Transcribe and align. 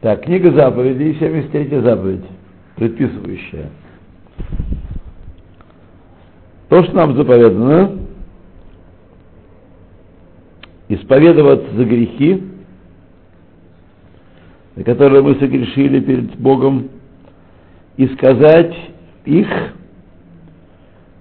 Так, 0.00 0.22
книга 0.22 0.50
заповедей, 0.52 1.14
73 1.18 1.80
заповедь, 1.82 2.24
предписывающая. 2.76 3.68
То, 6.70 6.82
что 6.84 6.94
нам 6.94 7.14
заповедано, 7.16 7.98
исповедоваться 10.88 11.74
за 11.76 11.84
грехи, 11.84 12.42
на 14.76 14.84
которые 14.84 15.22
мы 15.22 15.34
согрешили 15.34 16.00
перед 16.00 16.34
Богом, 16.36 16.88
и 17.98 18.06
сказать 18.08 18.74
их 19.26 19.48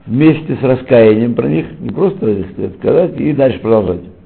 вместе 0.06 0.56
с 0.56 0.62
раскаянием 0.62 1.36
про 1.36 1.50
них, 1.50 1.66
не 1.82 1.90
просто 1.90 2.46
сказать 2.80 3.20
и 3.20 3.34
дальше 3.34 3.60
продолжать. 3.60 4.19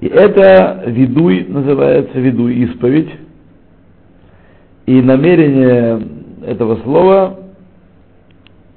И 0.00 0.06
это 0.06 0.84
ведуй 0.86 1.44
называется, 1.48 2.18
ведуй 2.18 2.54
исповедь. 2.64 3.10
И 4.86 5.00
намерение 5.00 6.00
этого 6.46 6.76
слова, 6.82 7.38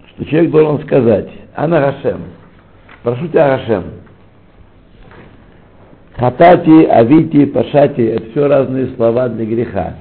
что 0.10 0.26
человек 0.26 0.52
должен 0.52 0.86
сказать, 0.86 1.30
Ана 1.56 1.80
Гашем, 1.80 2.22
прошу 3.04 3.28
тебя 3.28 3.58
Гашем, 3.58 3.84
Хатати, 6.16 6.86
Авити, 6.86 7.46
Пашати, 7.46 8.02
это 8.02 8.30
все 8.32 8.48
разные 8.48 8.88
слова 8.96 9.30
для 9.30 9.46
греха. 9.46 9.96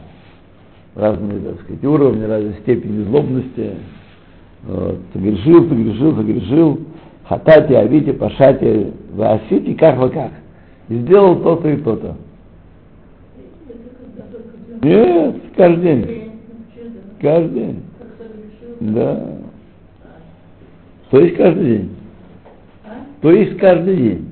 Разные, 0.94 1.40
так 1.40 1.62
сказать, 1.62 1.84
уровни, 1.84 2.24
разные 2.24 2.54
степени 2.60 3.04
злобности. 3.04 3.70
Вот. 4.64 4.98
Согрешил, 5.14 5.68
согрешил, 5.68 6.14
согрешил. 6.14 6.80
Хатати, 7.26 7.72
Авити, 7.72 8.12
Пашати, 8.12 8.92
Васити, 9.14 9.72
как 9.74 9.96
вы 9.96 10.10
как. 10.10 10.32
И 10.92 10.98
сделал 10.98 11.36
то-то 11.42 11.70
и 11.70 11.76
то-то. 11.78 12.14
Нет, 14.82 15.36
каждый 15.56 15.82
день. 15.82 16.32
Каждый 17.18 17.50
день. 17.50 17.82
Да. 18.80 19.38
То 21.08 21.20
есть 21.20 21.36
каждый 21.38 21.64
день. 21.64 21.96
То 23.22 23.30
есть 23.30 23.56
каждый 23.56 23.96
день. 23.96 24.28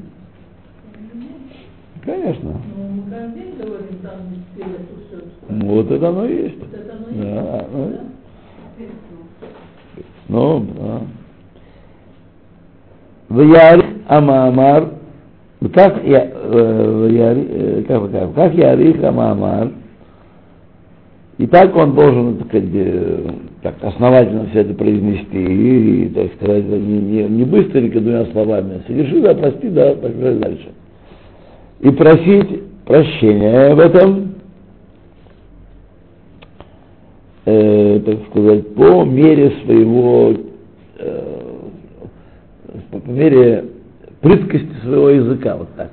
Конечно. 2.05 2.61
Вот 5.49 5.91
это 5.91 6.09
оно 6.11 6.27
и 6.27 6.43
есть. 6.43 6.59
Да. 7.15 7.67
Ну, 10.29 10.67
да. 10.77 11.01
Ваяр 13.31 13.83
как, 14.07 15.00
как 18.33 18.55
я 18.55 18.71
Арих 18.71 19.03
Амамар, 19.05 19.73
и 21.37 21.47
так 21.47 21.75
он 21.77 21.95
должен, 21.95 22.37
так 22.37 22.49
э, 22.53 23.31
так 23.63 23.75
основательно 23.83 24.47
все 24.51 24.61
это 24.61 24.75
произнести, 24.75 25.43
и, 25.43 26.09
так 26.09 26.35
сказать, 26.35 26.65
не, 26.65 26.99
не, 26.99 27.23
не 27.25 27.45
быстренько 27.45 28.01
двумя 28.01 28.27
словами, 28.27 28.83
соверши, 28.87 29.21
да, 29.23 29.35
прости, 29.35 29.69
да, 29.69 29.95
пошли 29.95 30.39
дальше. 30.39 30.69
И 31.81 31.91
просить 31.91 32.63
прощения 32.85 33.75
в 33.75 33.81
этом, 33.81 34.35
э, 37.47 38.01
так 38.05 38.19
сказать, 38.31 38.75
по 38.75 39.05
мере 39.05 39.53
своего, 39.65 40.35
э, 40.99 41.43
по 42.91 43.11
мере 43.11 43.65
прыткости 44.21 44.73
своего 44.83 45.11
языка, 45.11 45.57
вот 45.57 45.69
так. 45.77 45.91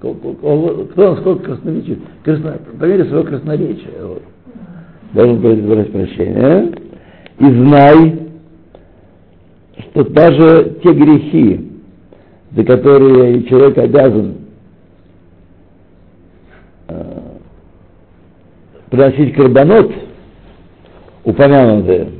Кто 0.00 1.14
насколько 1.14 1.44
красноречив? 1.44 1.98
Красно, 2.22 2.58
по 2.78 2.84
мере 2.84 3.04
своего 3.06 3.24
красноречия. 3.24 4.04
Вот. 4.04 4.22
Должен 5.14 5.40
просить 5.40 5.92
прощения. 5.92 6.72
И 7.38 7.44
знай, 7.44 8.18
что 9.78 10.04
даже 10.10 10.78
те 10.82 10.92
грехи, 10.92 11.70
за 12.54 12.64
которые 12.64 13.44
человек 13.44 13.78
обязан 13.78 14.34
э, 16.88 17.20
приносить 18.90 19.34
карбонот, 19.34 19.92
упомянутые, 21.24 22.10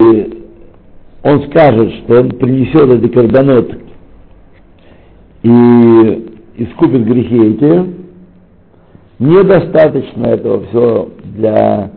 и 0.00 0.44
он 1.30 1.48
скажет, 1.50 1.92
что 2.04 2.20
он 2.20 2.30
принесет 2.30 2.88
этот 2.88 3.12
карбонот 3.12 3.72
и 5.42 6.28
искупит 6.56 7.04
грехи 7.04 7.36
эти, 7.36 7.86
недостаточно 9.18 10.26
этого 10.26 10.66
все 10.66 11.08
для, 11.36 11.90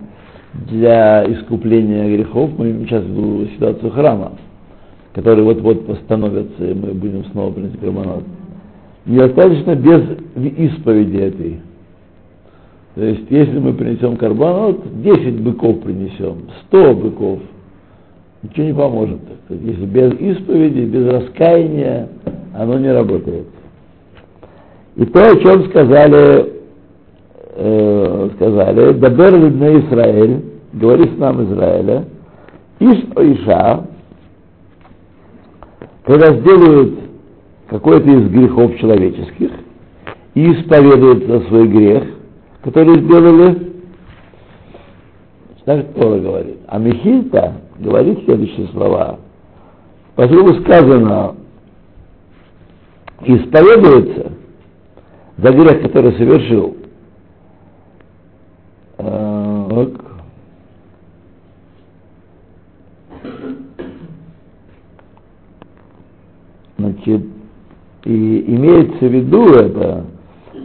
для 0.70 1.26
искупления 1.34 2.16
грехов. 2.16 2.52
Мы 2.58 2.86
сейчас 2.86 3.04
в 3.04 3.48
ситуацию 3.56 3.92
храма, 3.92 4.34
который 5.14 5.44
вот-вот 5.44 5.88
постановится, 5.88 6.64
и 6.64 6.74
мы 6.74 6.94
будем 6.94 7.26
снова 7.26 7.52
приносить 7.52 7.80
карбонат. 7.80 8.24
Недостаточно 9.06 9.76
без 9.76 10.02
исповеди 10.36 11.18
этой. 11.18 11.60
То 12.96 13.04
есть, 13.04 13.26
если 13.32 13.58
мы 13.58 13.74
принесем 13.74 14.18
карбонат, 14.18 14.78
10 15.02 15.42
быков 15.42 15.82
принесем, 15.82 16.44
100 16.68 16.94
быков, 16.94 17.40
ничего 18.44 18.66
не 18.66 18.74
поможет. 18.74 19.20
Если 19.50 19.86
без 19.86 20.14
исповеди, 20.14 20.82
без 20.82 21.08
раскаяния, 21.08 22.10
оно 22.54 22.78
не 22.78 22.92
работает. 22.92 23.48
И 24.96 25.06
то, 25.06 25.26
о 25.26 25.36
чем 25.38 25.70
сказали, 25.70 26.54
э, 27.56 28.30
сказали, 28.36 28.94
Дабер 28.94 29.36
Лидна 29.36 29.80
Израиль, 29.80 30.42
говори 30.74 31.10
с 31.10 31.18
нам 31.18 31.44
Израиля, 31.46 32.06
Иш 32.80 33.00
Иша, 33.16 33.88
когда 36.06 36.34
сделают 36.34 37.00
какой-то 37.68 38.10
из 38.10 38.30
грехов 38.30 38.78
человеческих 38.78 39.52
и 40.36 40.52
исповедуют 40.52 41.26
за 41.26 41.40
свой 41.48 41.68
грех, 41.68 42.04
который 42.64 43.00
сделали, 43.02 43.72
так 45.66 45.94
Тора 45.94 46.20
говорит. 46.20 46.58
А 46.68 46.78
Михильта 46.78 47.54
говорит 47.80 48.24
следующие 48.26 48.68
слова. 48.68 49.20
Поскольку 50.16 50.62
сказано, 50.62 51.36
исповедуется 53.22 54.32
за 55.38 55.52
грех, 55.52 55.82
который 55.82 56.14
совершил, 56.14 56.78
так, 58.98 59.90
значит, 66.78 67.26
и 68.06 68.56
имеется 68.56 69.00
в 69.00 69.12
виду 69.12 69.46
это, 69.56 70.06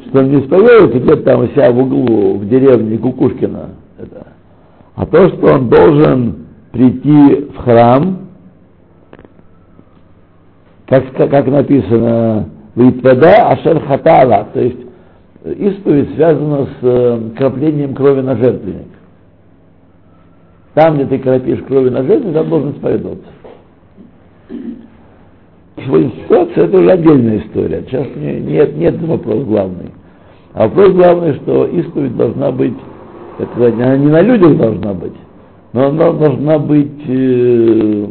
что 0.08 0.18
он 0.18 0.30
не 0.30 0.40
исповедуется 0.40 0.98
где-то 0.98 1.22
там 1.22 1.40
у 1.40 1.46
себя 1.46 1.70
в 1.72 1.78
углу, 1.78 2.38
в 2.38 2.48
деревне 2.48 2.98
Кукушкина, 2.98 3.70
это, 3.96 4.26
а 4.94 5.06
то, 5.06 5.28
что 5.28 5.54
он 5.54 5.68
должен 5.70 6.47
прийти 6.78 7.48
в 7.50 7.56
храм, 7.58 8.18
как, 10.86 11.12
как 11.12 11.46
написано, 11.48 12.48
Витвада 12.76 13.48
Ашер 13.48 13.80
Хатала, 13.80 14.46
то 14.54 14.60
есть 14.60 14.78
исповедь 15.44 16.14
связана 16.14 16.66
с 16.66 16.76
э, 16.82 17.20
краплением 17.36 17.94
крови 17.94 18.20
на 18.20 18.36
жертвенник. 18.36 18.86
Там, 20.74 20.94
где 20.94 21.06
ты 21.06 21.18
кропишь 21.18 21.64
крови 21.64 21.88
на 21.88 22.04
жертвенник, 22.04 22.34
там 22.34 22.48
должен 22.48 22.70
исповедоваться. 22.70 23.28
Сегодня 25.84 26.12
ситуация 26.22 26.64
это 26.64 26.78
уже 26.78 26.90
отдельная 26.92 27.38
история. 27.38 27.84
Сейчас 27.88 28.06
нет, 28.14 28.76
нет 28.76 29.02
вопрос 29.02 29.44
главный. 29.44 29.90
А 30.54 30.68
вопрос 30.68 30.92
главный, 30.92 31.34
что 31.34 31.66
исповедь 31.66 32.16
должна 32.16 32.52
быть, 32.52 32.74
сказать, 33.52 33.74
она 33.74 33.96
не 33.96 34.06
на 34.06 34.22
людях 34.22 34.56
должна 34.56 34.94
быть, 34.94 35.14
но 35.72 35.88
она 35.88 36.12
должна 36.12 36.58
быть 36.58 37.02
э, 37.06 38.06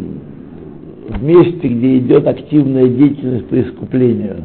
в 1.10 1.24
месте, 1.24 1.68
где 1.68 1.98
идет 1.98 2.28
активная 2.28 2.88
деятельность 2.88 3.48
по 3.48 3.60
искуплению. 3.60 4.44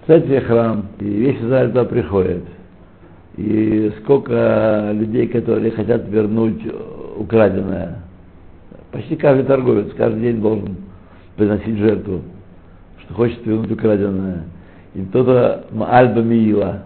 Кстати, 0.00 0.38
храм, 0.40 0.86
и 1.00 1.04
весь 1.04 1.40
Израиль 1.40 1.68
туда 1.68 1.84
приходит. 1.84 2.44
И 3.36 3.92
сколько 4.02 4.90
людей, 4.92 5.26
которые 5.26 5.72
хотят 5.72 6.08
вернуть 6.08 6.62
украденное. 7.16 8.02
Почти 8.92 9.16
каждый 9.16 9.44
торговец 9.44 9.92
каждый 9.96 10.22
день 10.22 10.40
должен 10.40 10.76
приносить 11.36 11.76
жертву, 11.78 12.22
что 13.04 13.14
хочет 13.14 13.44
вернуть 13.44 13.72
украденное. 13.72 14.44
И 14.94 15.02
кто-то 15.02 15.66
Альба 15.78 16.22
Миила, 16.22 16.84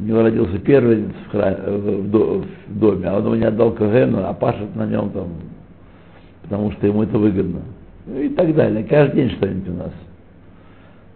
у 0.00 0.02
него 0.02 0.22
родился 0.22 0.58
первенец 0.58 1.12
в, 1.26 1.30
храме, 1.30 1.56
в, 1.66 2.44
в 2.68 2.78
доме, 2.78 3.06
а 3.06 3.18
он 3.18 3.24
его 3.26 3.36
не 3.36 3.44
отдал 3.44 3.72
Когену, 3.72 4.24
а 4.24 4.32
пашет 4.32 4.74
на 4.74 4.86
нем 4.86 5.10
там, 5.10 5.28
потому 6.42 6.72
что 6.72 6.86
ему 6.86 7.02
это 7.02 7.18
выгодно. 7.18 7.60
Ну 8.06 8.18
и 8.18 8.30
так 8.30 8.54
далее. 8.54 8.82
Каждый 8.84 9.16
день 9.16 9.30
что-нибудь 9.36 9.68
у 9.68 9.74
нас. 9.74 9.92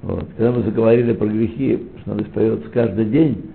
Вот. 0.03 0.27
Когда 0.37 0.53
мы 0.53 0.63
заговорили 0.65 1.15
про 1.15 1.27
грехи, 1.27 1.83
что 2.01 2.11
надо 2.11 2.25
исповедоваться 2.25 2.69
каждый 2.71 3.07
день, 3.07 3.51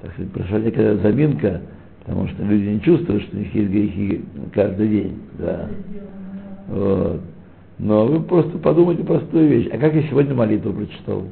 так 0.00 0.12
сказать, 0.12 0.32
прошла 0.32 0.58
некая 0.58 0.96
заминка, 0.96 1.60
потому 2.00 2.28
что 2.28 2.42
люди 2.42 2.68
не 2.70 2.80
чувствуют, 2.80 3.24
что 3.24 3.36
у 3.36 3.40
них 3.40 3.54
есть 3.54 3.70
грехи 3.70 4.24
каждый 4.54 4.88
день. 4.88 5.18
Да. 5.38 5.68
Вот. 6.68 7.20
Но 7.78 8.06
вы 8.06 8.22
просто 8.22 8.56
подумайте 8.58 9.04
простую 9.04 9.46
вещь. 9.48 9.68
А 9.72 9.76
как 9.76 9.94
я 9.94 10.02
сегодня 10.04 10.34
молитву 10.34 10.72
прочитал? 10.72 11.24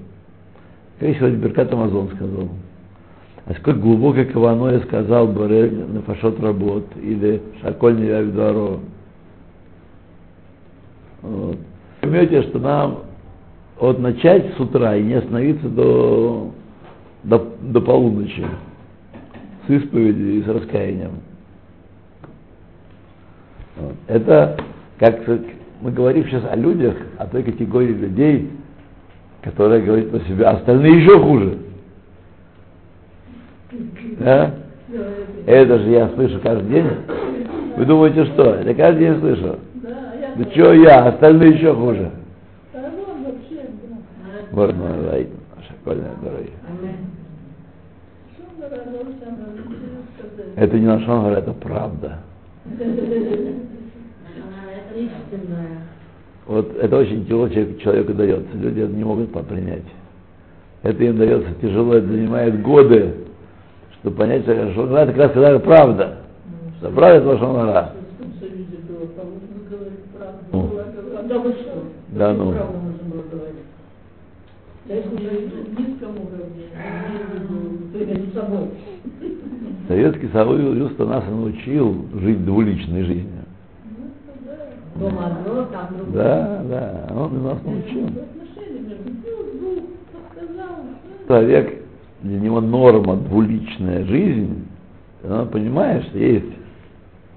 Как 0.99 1.09
я 1.09 1.15
сегодня 1.15 1.39
Беркат 1.39 1.73
Амазон 1.73 2.11
сказал? 2.15 2.49
А 3.49 3.55
сколько 3.55 3.81
глубокое 3.81 4.27
кавано 4.27 4.73
я 4.73 4.81
сказал 4.81 5.27
Барель 5.27 5.75
на 5.87 6.03
фашот 6.03 6.39
работ 6.39 6.85
или 7.01 7.41
Шаколь 7.63 7.97
Невявидуаро. 7.97 8.81
Вот. 11.23 11.57
Поймете, 12.03 12.43
что 12.43 12.59
нам 12.59 12.99
вот 13.81 14.01
начать 14.01 14.55
с 14.55 14.61
утра 14.61 14.97
и 14.97 15.03
не 15.03 15.15
остановиться 15.15 15.67
до, 15.67 16.51
до, 17.25 17.55
до 17.63 17.81
полуночи 17.81 18.45
с 19.67 19.71
исповедью 19.71 20.35
и 20.35 20.43
с 20.43 20.47
раскаянием. 20.47 21.13
Вот. 23.79 23.95
Это 24.09 24.59
как 24.99 25.27
мы 25.81 25.91
говорим 25.91 26.25
сейчас 26.27 26.45
о 26.51 26.55
людях, 26.55 26.97
о 27.17 27.27
той 27.27 27.45
категории 27.45 27.95
людей, 27.95 28.51
которая 29.41 29.81
говорит 29.81 30.11
про 30.11 30.21
себя, 30.21 30.51
остальные 30.51 31.01
еще 31.01 31.19
хуже. 31.19 31.59
Да? 34.19 34.55
Это 35.47 35.79
же 35.79 35.91
я 35.91 36.09
слышу 36.11 36.41
каждый 36.43 36.69
день. 36.69 36.87
Вы 37.77 37.85
думаете, 37.85 38.25
что? 38.27 38.61
Я 38.61 38.75
каждый 38.75 39.07
день 39.07 39.21
слышу. 39.21 39.59
Да 40.37 40.45
что 40.51 40.73
я, 40.73 41.09
остальные 41.09 41.55
еще 41.55 41.75
хуже. 41.75 42.11
Борна 44.53 45.11
Райт, 45.11 45.29
шокольная 45.69 46.13
дорога. 46.23 46.49
Это 50.57 50.79
не 50.79 50.87
наш 50.87 51.03
это 51.03 51.53
правда. 51.53 52.19
Вот 56.47 56.77
это 56.79 56.97
очень 56.97 57.25
тяжело 57.27 57.49
человеку 57.49 58.15
дается. 58.15 58.57
Люди 58.57 58.81
это 58.81 58.93
не 58.93 59.05
могут 59.05 59.31
принять. 59.47 59.85
Это 60.83 61.05
им 61.05 61.19
дается 61.19 61.51
тяжело, 61.61 61.95
это 61.95 62.07
занимает 62.07 62.63
годы, 62.63 63.15
чтобы 64.01 64.17
понять, 64.17 64.43
что 64.43 64.53
Лошонара 64.53 65.03
это 65.03 65.13
как 65.13 65.17
раз 65.23 65.33
когда 65.33 65.59
правда. 65.59 66.17
Что 66.79 66.91
правда 66.91 67.19
это 67.19 67.29
Лошонара. 67.29 67.93
Ну. 70.53 70.71
Да, 72.09 72.33
ну. 72.33 72.55
Советский 79.89 80.29
Союз 80.29 80.99
нас 81.07 81.25
научил 81.29 82.07
жить 82.21 82.45
двуличной 82.45 83.05
жизнью. 83.05 83.45
Дома 84.97 85.27
одно, 85.27 85.65
там 85.67 85.89
другое. 85.97 86.25
Да, 86.25 86.63
да, 86.69 87.15
он 87.15 87.43
нас 87.43 87.59
научил. 87.65 88.09
Человек, 91.27 91.88
для 92.23 92.41
него 92.41 92.61
норма 92.61 93.17
двуличная 93.17 94.05
жизнь, 94.05 94.67
он 95.23 95.49
понимает, 95.49 96.05
что 96.05 96.19
есть 96.19 96.53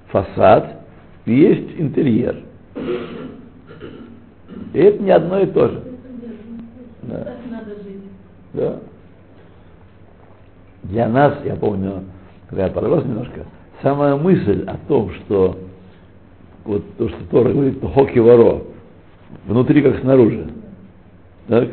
фасад 0.07 0.83
и 1.25 1.33
есть 1.33 1.79
интерьер. 1.79 2.37
И 4.73 4.79
это 4.79 5.03
не 5.03 5.11
одно 5.11 5.39
и 5.39 5.45
то 5.47 5.67
же. 5.67 5.83
Да. 7.03 7.35
Да. 8.53 8.79
Для 10.83 11.07
нас, 11.07 11.37
я 11.45 11.55
помню, 11.55 12.03
когда 12.47 12.65
я 12.65 12.71
подрос 12.71 13.05
немножко, 13.05 13.45
самая 13.81 14.15
мысль 14.15 14.63
о 14.65 14.77
том, 14.87 15.11
что 15.11 15.57
вот 16.65 16.83
то, 16.97 17.09
что 17.09 17.17
Тора 17.29 17.51
говорит, 17.51 17.79
хоки 17.93 18.19
воро, 18.19 18.63
внутри 19.45 19.81
как 19.81 19.99
снаружи. 19.99 20.47
Так? 21.47 21.69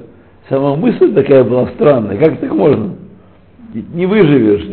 Сама 0.48 0.76
мысль 0.76 1.14
такая 1.14 1.44
была 1.44 1.68
странная, 1.68 2.16
как 2.16 2.40
так 2.40 2.52
можно? 2.52 2.94
Не 3.92 4.06
выживешь. 4.06 4.64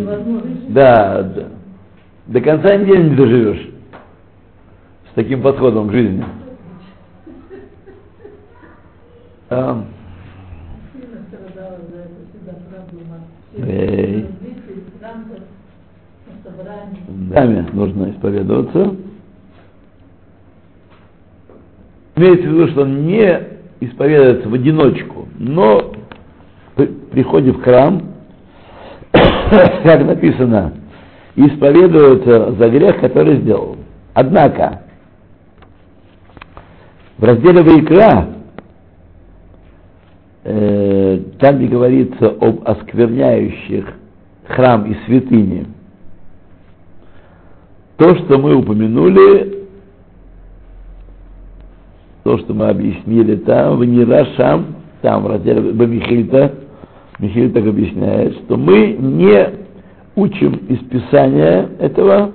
Да, 0.69 1.21
да. 1.23 1.47
До 2.27 2.41
конца 2.41 2.75
недели 2.75 3.09
не 3.09 3.15
доживешь 3.15 3.69
с 5.11 5.13
таким 5.15 5.41
подходом 5.41 5.89
к 5.89 5.91
жизни. 5.91 6.25
А, 9.49 9.85
Эй. 13.57 14.25
Даме 17.07 17.67
нужно 17.73 18.11
исповедоваться. 18.11 18.95
Имеется 22.15 22.47
в 22.47 22.51
виду, 22.51 22.67
что 22.69 22.81
он 22.81 23.05
не 23.05 23.39
исповедуется 23.81 24.49
в 24.49 24.53
одиночку, 24.53 25.27
но 25.37 25.93
приходит 27.11 27.57
в 27.57 27.61
храм, 27.61 28.14
как 29.83 30.05
написано, 30.05 30.73
исповедуется 31.35 32.53
за 32.53 32.69
грех, 32.69 32.99
который 32.99 33.41
сделал. 33.41 33.77
Однако, 34.13 34.81
в 37.17 37.23
разделе 37.23 37.61
Вайкра, 37.61 38.29
э, 40.43 41.19
там, 41.39 41.57
где 41.57 41.67
говорится 41.67 42.27
об 42.27 42.61
оскверняющих 42.67 43.85
храм 44.47 44.85
и 44.85 44.95
святыни, 45.05 45.67
то, 47.97 48.15
что 48.15 48.37
мы 48.37 48.55
упомянули, 48.55 49.67
то, 52.23 52.37
что 52.39 52.53
мы 52.53 52.69
объяснили 52.69 53.35
там, 53.37 53.77
в 53.77 53.85
Нирашам, 53.85 54.75
там 55.01 55.23
в 55.23 55.27
разделе 55.27 55.71
Бамихильта, 55.71 56.64
Михаил 57.19 57.51
так 57.53 57.65
объясняет, 57.65 58.33
что 58.43 58.57
мы 58.57 58.93
не 58.93 59.49
учим 60.15 60.53
из 60.67 60.79
Писания 60.89 61.69
этого, 61.79 62.31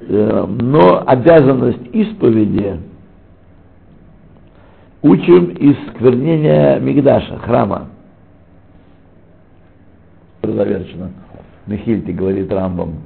э, 0.00 0.46
но 0.60 1.02
обязанность 1.06 1.86
исповеди 1.92 2.80
учим 5.02 5.50
из 5.50 5.76
сквернения 5.88 6.78
Мигдаша, 6.80 7.38
храма. 7.38 7.88
Завершено. 10.42 11.10
Михильте 11.66 12.12
говорит 12.12 12.52
Рамбам. 12.52 12.96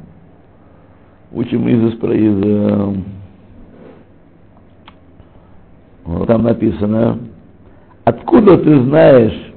Учим 1.30 1.68
из, 1.68 1.94
из 1.94 2.44
э, 2.44 2.94
там 6.26 6.42
написано, 6.42 7.18
откуда 8.04 8.56
ты 8.58 8.80
знаешь, 8.82 9.47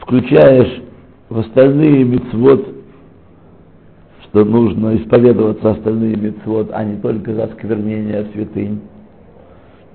включаешь 0.00 0.82
в 1.28 1.38
остальные 1.38 2.04
мецвод, 2.04 2.66
что 4.24 4.44
нужно 4.44 4.96
исповедоваться 4.96 5.70
остальные 5.70 6.16
мецвод, 6.16 6.70
а 6.72 6.84
не 6.84 6.96
только 6.96 7.34
за 7.34 7.44
осквернение 7.44 8.26
святынь. 8.32 8.80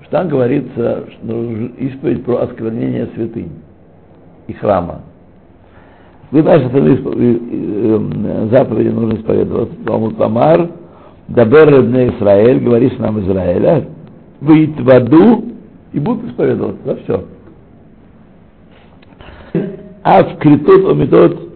Что 0.02 0.10
там 0.10 0.28
говорится, 0.28 1.04
что 1.10 1.52
исповедь 1.78 2.24
про 2.24 2.42
осквернение 2.42 3.08
святынь 3.14 3.50
и 4.46 4.52
храма. 4.52 5.02
Вы 6.30 6.42
знаете, 6.42 6.66
остальные 6.66 6.98
э, 7.04 8.48
заповеди 8.50 8.88
нужно 8.88 9.18
исповедоваться. 9.18 9.74
Талмуд 9.84 10.16
Тамар, 10.16 10.68
Дабер 11.28 11.68
Ребне 11.68 12.08
Израиль, 12.08 12.60
говори 12.60 12.90
с 12.90 12.98
нам 12.98 13.20
Израиля, 13.20 13.84
выйти 14.40 14.80
в 14.80 14.88
аду 14.90 15.44
и 15.92 15.98
будут 15.98 16.30
исповедоваться, 16.30 16.80
да, 16.84 16.96
все. 16.96 17.24
А 20.08 20.22
в 20.22 20.38
критот 20.38 20.88
омитот, 20.88 21.50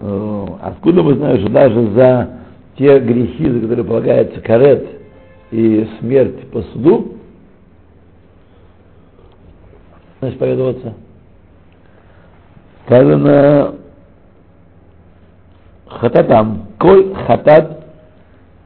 э, 0.00 0.46
откуда 0.62 1.04
мы 1.04 1.14
знаем, 1.14 1.38
что 1.38 1.48
даже 1.48 1.92
за 1.92 2.40
те 2.76 2.98
грехи, 2.98 3.48
за 3.48 3.60
которые 3.60 3.84
полагается 3.84 4.40
карет 4.40 4.84
и 5.52 5.88
смерть 6.00 6.50
по 6.50 6.60
суду, 6.62 7.18
исповедоваться. 10.22 10.94
Сказано 12.86 13.76
хататам, 15.86 16.66
коль 16.80 17.14
хатат, 17.14 17.84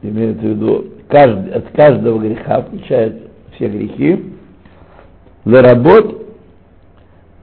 имеется 0.01 0.41
в 0.41 0.49
виду 0.49 0.85
каждый, 1.07 1.53
от 1.53 1.69
каждого 1.69 2.17
греха, 2.17 2.63
включает 2.63 3.29
все 3.53 3.67
грехи, 3.67 4.33
ларабот 5.45 6.28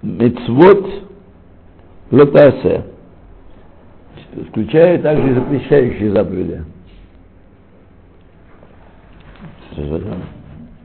мецвод 0.07 0.87
лотасе, 2.11 2.85
включая 4.49 4.99
также 5.03 5.35
запрещающие 5.35 6.13
заповеди. 6.13 6.63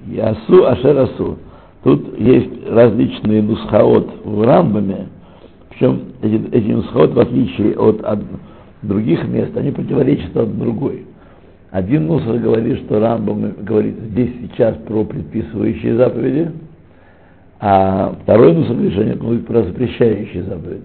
Ясу 0.08 0.66
ашерасу. 0.66 1.38
Тут 1.84 2.20
есть 2.20 2.68
различные 2.68 3.42
нусхаот 3.42 4.24
в 4.24 4.44
Рамбаме, 4.44 5.08
причем 5.70 6.02
эти, 6.22 6.50
эти 6.52 6.72
нусхаот, 6.72 7.14
в 7.14 7.20
отличие 7.20 7.76
от, 7.76 8.04
от 8.04 8.20
других 8.82 9.28
мест, 9.28 9.56
они 9.56 9.72
противоречат 9.72 10.36
одна 10.36 10.66
другой. 10.66 11.06
Один 11.72 12.08
нусах 12.08 12.42
говорит, 12.42 12.80
что 12.86 13.00
Рамбам 13.00 13.54
говорит 13.62 13.96
здесь 14.12 14.32
сейчас 14.42 14.76
про 14.88 15.06
предписывающие 15.06 15.96
заповеди, 15.96 16.52
а 17.64 18.16
второй 18.24 18.64
что 18.64 18.74
они 18.74 19.14
говорят 19.14 19.46
про 19.46 19.62
запрещающие 19.62 20.44
заповеди. 20.44 20.84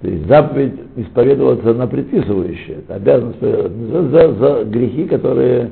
То 0.00 0.08
есть 0.08 0.28
заповедь 0.28 0.74
исповедоваться 0.96 1.74
на 1.74 1.88
предписывающие, 1.88 2.76
это 2.76 2.94
обязанность 2.94 3.40
за, 3.40 4.08
за, 4.08 4.34
за 4.34 4.64
грехи, 4.66 5.06
которые 5.06 5.70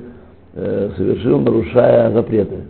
э, 0.54 0.90
совершил, 0.96 1.40
нарушая 1.40 2.10
запреты. 2.10 2.64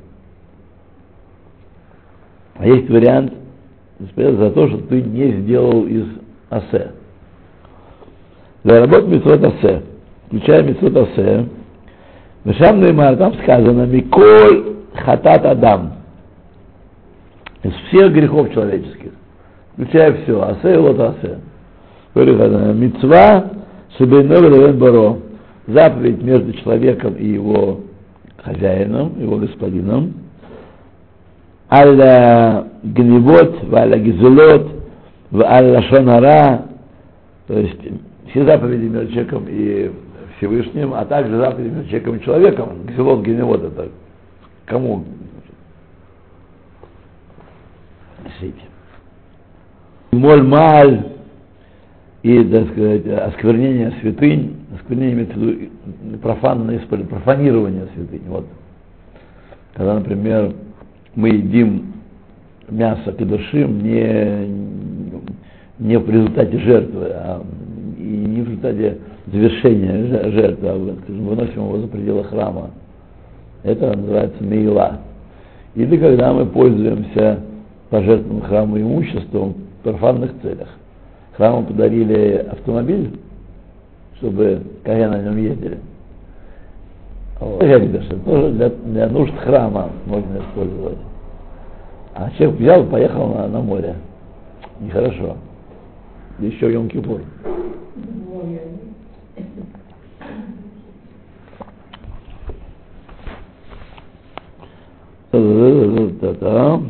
А 2.56 2.66
есть 2.66 2.90
вариант 2.90 3.32
за 3.98 4.50
то, 4.50 4.68
что 4.68 4.78
ты 4.88 5.00
не 5.00 5.32
сделал 5.40 5.86
из 5.86 6.04
асе. 6.50 6.90
Для 8.62 8.80
работы 8.80 9.06
митцвот 9.06 9.42
асе, 9.42 9.82
включая 10.26 10.64
митцвот 10.64 10.96
асе, 10.96 11.46
Вешам 12.44 12.80
Неймар, 12.82 13.16
там 13.16 13.32
сказано, 13.42 13.86
Миколь 13.86 14.74
хатат 14.94 15.46
адам, 15.46 16.01
из 17.62 17.72
всех 17.88 18.12
грехов 18.12 18.52
человеческих, 18.52 19.12
включая 19.74 20.22
все, 20.22 20.42
асе 20.42 20.74
и 20.74 20.78
вот 20.78 20.98
асе. 20.98 21.38
Мецва 22.14 23.44
Шебейнов 23.96 24.76
Баро. 24.76 25.18
Заповедь 25.66 26.20
между 26.20 26.52
человеком 26.54 27.14
и 27.14 27.26
его 27.26 27.80
хозяином, 28.42 29.14
его 29.20 29.36
господином. 29.36 30.14
Алла 31.70 32.66
гневот, 32.82 33.62
валя 33.64 33.96
гизелот, 33.96 34.68
валя 35.30 35.82
шонара. 35.82 36.66
То 37.46 37.58
есть 37.58 37.78
все 38.30 38.44
заповеди 38.44 38.86
между 38.86 39.12
человеком 39.12 39.46
и 39.48 39.92
Всевышним, 40.36 40.94
а 40.94 41.04
также 41.04 41.36
заповеди 41.36 41.72
между 41.72 41.88
человеком 41.90 42.16
и 42.16 42.24
человеком. 42.24 42.68
Гзелот, 42.86 43.20
гневот 43.22 43.64
это 43.64 43.88
кому? 44.66 45.04
Моль 50.12 50.42
маль, 50.42 51.12
и, 52.22 52.44
так 52.44 52.70
сказать, 52.70 53.06
осквернение 53.06 53.92
святынь, 54.00 54.56
осквернение 54.74 55.14
имеется 55.14 55.38
в 55.38 55.42
виду 55.42 56.18
профанное 56.22 56.78
профанирование 56.78 57.88
святынь. 57.94 58.22
Вот. 58.28 58.46
Когда, 59.74 59.94
например, 59.94 60.54
мы 61.14 61.30
едим 61.30 61.94
мясо 62.68 63.12
кедушим 63.12 63.82
не, 63.82 64.46
не 65.78 65.98
в 65.98 66.08
результате 66.08 66.58
жертвы, 66.58 67.06
а 67.10 67.42
и 67.98 68.02
не 68.02 68.42
в 68.42 68.48
результате 68.48 68.98
завершения 69.26 70.30
жертвы, 70.30 70.68
а 70.68 70.76
выносим 71.08 71.54
его 71.54 71.78
за 71.78 71.88
пределы 71.88 72.24
храма. 72.24 72.70
Это 73.62 73.96
называется 73.96 74.42
мейла. 74.42 75.00
Или 75.74 75.96
когда 75.96 76.32
мы 76.32 76.46
пользуемся 76.46 77.40
пожертвованным 77.92 78.40
храму 78.40 78.80
имуществом 78.80 79.52
в 79.52 79.82
профанных 79.82 80.32
целях 80.40 80.68
храму 81.36 81.64
подарили 81.64 82.46
автомобиль, 82.50 83.18
чтобы 84.16 84.62
коня 84.82 85.10
на 85.10 85.22
нем 85.22 85.36
ездили. 85.36 85.78
Вот. 87.38 87.58
Тоже 88.24 88.52
для, 88.52 88.70
для 88.70 89.08
нужд 89.08 89.34
храма 89.40 89.90
можно 90.06 90.38
использовать. 90.38 90.96
А 92.14 92.30
человек 92.38 92.60
взял 92.60 92.82
и 92.82 92.90
поехал 92.90 93.26
на, 93.28 93.46
на 93.48 93.60
море. 93.60 93.94
Нехорошо. 94.80 95.36
Еще 96.38 96.72
Йом-Кипур. 96.72 97.20
Да-да-да-да-да. 105.32 106.80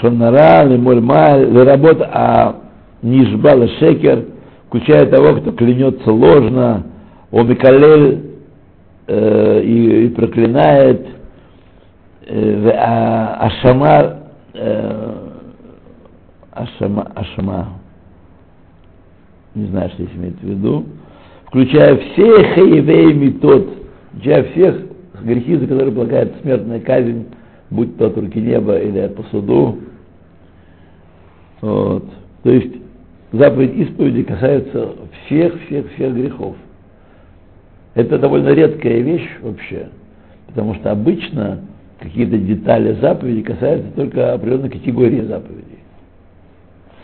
Шонара, 0.00 0.64
Лемульма, 0.64 1.38
работа, 1.64 2.10
а 2.12 2.56
Нишбала 3.02 3.66
Шекер, 3.78 4.26
включая 4.68 5.06
того, 5.06 5.40
кто 5.40 5.52
клянется 5.52 6.12
ложно, 6.12 6.84
Омикалель 7.32 8.20
э, 9.06 9.62
и, 9.62 10.06
и 10.06 10.08
проклинает, 10.10 11.06
э, 12.26 12.70
а, 12.76 13.46
Ашама, 13.46 14.16
э, 14.52 15.14
Ашама, 16.52 17.10
Ашама, 17.14 17.68
не 19.54 19.66
знаю, 19.66 19.88
что 19.90 20.02
здесь 20.02 20.16
имеет 20.16 20.38
в 20.40 20.44
виду, 20.44 20.84
включая 21.46 21.96
все 21.96 22.54
хейвей 22.54 23.14
метод, 23.14 23.66
включая 24.10 24.44
всех 24.44 24.76
грехи, 25.22 25.56
за 25.56 25.66
которые 25.66 25.92
полагает 25.92 26.34
смертная 26.42 26.80
казнь, 26.80 27.26
будь 27.70 27.96
то 27.96 28.06
от 28.06 28.18
руки 28.18 28.40
неба 28.40 28.78
или 28.78 29.06
по 29.08 29.22
суду. 29.24 29.78
Вот. 31.60 32.04
То 32.42 32.50
есть 32.50 32.74
заповедь 33.32 33.76
исповеди 33.76 34.22
касается 34.22 34.92
всех-всех-всех 35.26 36.14
грехов. 36.14 36.56
Это 37.94 38.18
довольно 38.18 38.50
редкая 38.50 39.00
вещь 39.00 39.28
вообще, 39.42 39.88
потому 40.46 40.74
что 40.74 40.92
обычно 40.92 41.60
какие-то 41.98 42.38
детали 42.38 42.96
заповеди 43.00 43.42
касаются 43.42 43.90
только 43.92 44.32
определенной 44.32 44.70
категории 44.70 45.22
заповедей. 45.22 45.80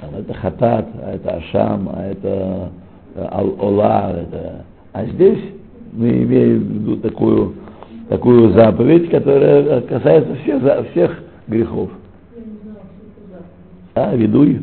Там, 0.00 0.14
это 0.14 0.34
хатат, 0.34 0.88
а 1.02 1.14
это 1.14 1.36
ашам, 1.36 1.90
а 1.92 2.06
это 2.06 2.70
э, 3.14 3.26
ал-ола, 3.30 4.12
это... 4.20 4.64
а 4.92 5.04
здесь 5.06 5.38
мы 5.92 6.08
имеем 6.08 6.58
в 6.58 6.70
виду 6.70 6.96
такую 6.98 7.54
такую 8.08 8.52
заповедь, 8.52 9.10
которая 9.10 9.80
касается 9.82 10.34
всех, 10.36 10.62
всех 10.90 11.18
грехов. 11.48 11.90
А, 13.94 14.14
ведуй. 14.14 14.60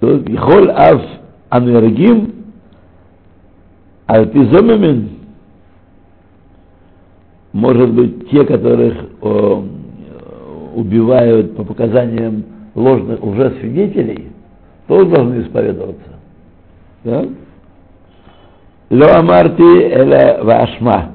Холь 0.00 0.70
ав 0.70 1.02
анергим 1.48 2.34
альпизомимин 4.06 5.10
может 7.52 7.92
быть 7.92 8.30
те, 8.30 8.44
которых 8.44 8.94
о, 9.20 9.64
убивают 10.74 11.56
по 11.56 11.64
показаниям 11.64 12.44
ложных 12.74 13.22
уже 13.22 13.50
свидетелей, 13.60 14.28
тоже 14.88 15.10
должны 15.10 15.42
исповедоваться. 15.42 16.10
Да? 17.04 17.26
Ло 18.92 19.06
амарти 19.06 19.62
эле 19.62 20.42
вашма. 20.42 21.12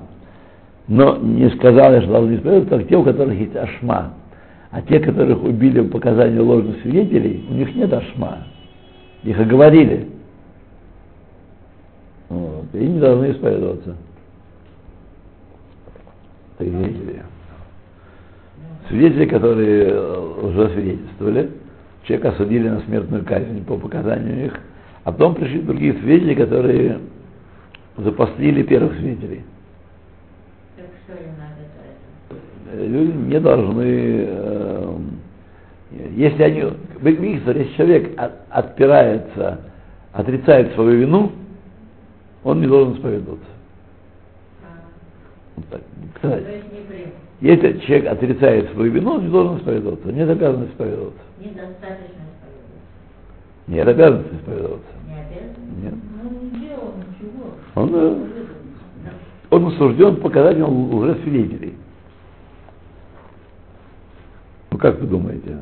Но 0.87 1.17
не 1.17 1.47
сказал 1.51 1.93
я, 1.93 2.01
что 2.01 2.11
должны 2.11 2.35
исповедовать, 2.35 2.69
как 2.69 2.87
те, 2.87 2.97
у 2.97 3.03
которых 3.03 3.35
есть 3.35 3.55
ашма. 3.55 4.13
А 4.71 4.81
те, 4.81 4.99
которых 4.99 5.43
убили 5.43 5.81
по 5.81 5.99
показанию 5.99 6.43
ложных 6.43 6.81
свидетелей, 6.81 7.45
у 7.47 7.53
них 7.53 7.75
нет 7.75 7.93
ашма. 7.93 8.39
Их 9.23 9.39
оговорили. 9.39 10.07
Вот. 12.29 12.65
И 12.73 12.79
не 12.79 12.99
должны 12.99 13.31
исповедоваться. 13.31 13.95
Свидетели. 16.57 17.21
Свидетели, 18.89 19.25
которые 19.25 20.01
уже 20.41 20.69
свидетельствовали, 20.69 21.51
человека 22.05 22.29
осудили 22.29 22.69
на 22.69 22.79
смертную 22.79 23.23
казнь 23.23 23.63
по 23.65 23.77
показанию 23.77 24.45
их, 24.45 24.59
а 25.03 25.11
потом 25.11 25.35
пришли 25.35 25.61
другие 25.61 25.93
свидетели, 25.93 26.33
которые 26.33 26.97
запаслили 27.97 28.63
первых 28.63 28.95
свидетелей. 28.97 29.43
Люди 32.73 33.11
не 33.11 33.39
должны, 33.39 34.25
э, 34.27 34.97
если 36.15 36.43
они, 36.43 36.63
видите, 36.99 37.41
если 37.45 37.75
человек 37.75 38.19
от, 38.19 38.33
отпирается, 38.49 39.61
отрицает 40.11 40.73
свою 40.73 40.99
вину, 40.99 41.31
он 42.43 42.59
не 42.61 42.67
должен 42.67 42.95
исповедоваться. 42.95 43.47
Вот 45.55 45.65
так. 45.69 45.81
Кстати, 46.13 46.63
если 47.39 47.79
человек 47.79 48.11
отрицает 48.11 48.71
свою 48.71 48.91
вину, 48.91 49.13
он 49.13 49.25
не 49.25 49.31
должен 49.31 49.57
исповедоваться, 49.57 50.11
нет 50.11 50.29
обязанности 50.29 50.73
исповедоваться. 50.73 51.21
Недостаточно 51.39 52.23
исповедоваться. 52.33 53.67
Нет 53.67 53.87
обязанности 53.87 54.35
исповедоваться. 54.35 54.91
Не 55.07 55.13
обязан? 55.13 55.83
Нет. 55.83 55.93
Ну, 56.23 56.29
не 56.41 56.67
делал 56.67 56.93
ничего. 56.97 57.53
Он, 57.77 57.91
э, 57.93 58.15
он 59.51 59.67
осужден 59.67 60.15
показанием 60.15 60.93
уже 60.95 61.13
свидетелей. 61.21 61.75
Ну 64.71 64.77
как 64.79 64.99
вы 64.99 65.05
думаете? 65.05 65.57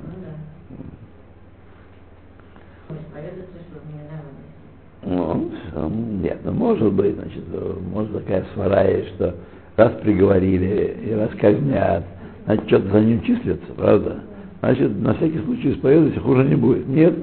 Ну. 5.04 5.52
Ну, 5.74 5.90
нет, 6.24 6.40
ну 6.46 6.54
может 6.54 6.94
быть, 6.94 7.16
значит, 7.16 7.44
э, 7.52 7.74
может 7.92 8.14
такая 8.14 8.46
свара 8.54 8.84
есть, 8.86 9.10
что 9.16 9.36
раз 9.76 9.92
приговорили 10.02 10.98
и 11.06 11.14
раз 11.14 11.32
казнят, 11.38 12.06
значит, 12.46 12.68
что-то 12.68 12.92
за 12.92 13.02
ним 13.02 13.22
числится, 13.24 13.74
правда? 13.76 14.22
Значит, 14.62 14.98
на 15.02 15.14
всякий 15.16 15.40
случай 15.40 15.74
исповедуйся, 15.74 16.22
хуже 16.22 16.46
не 16.46 16.56
будет. 16.56 16.88
Нет, 16.88 17.14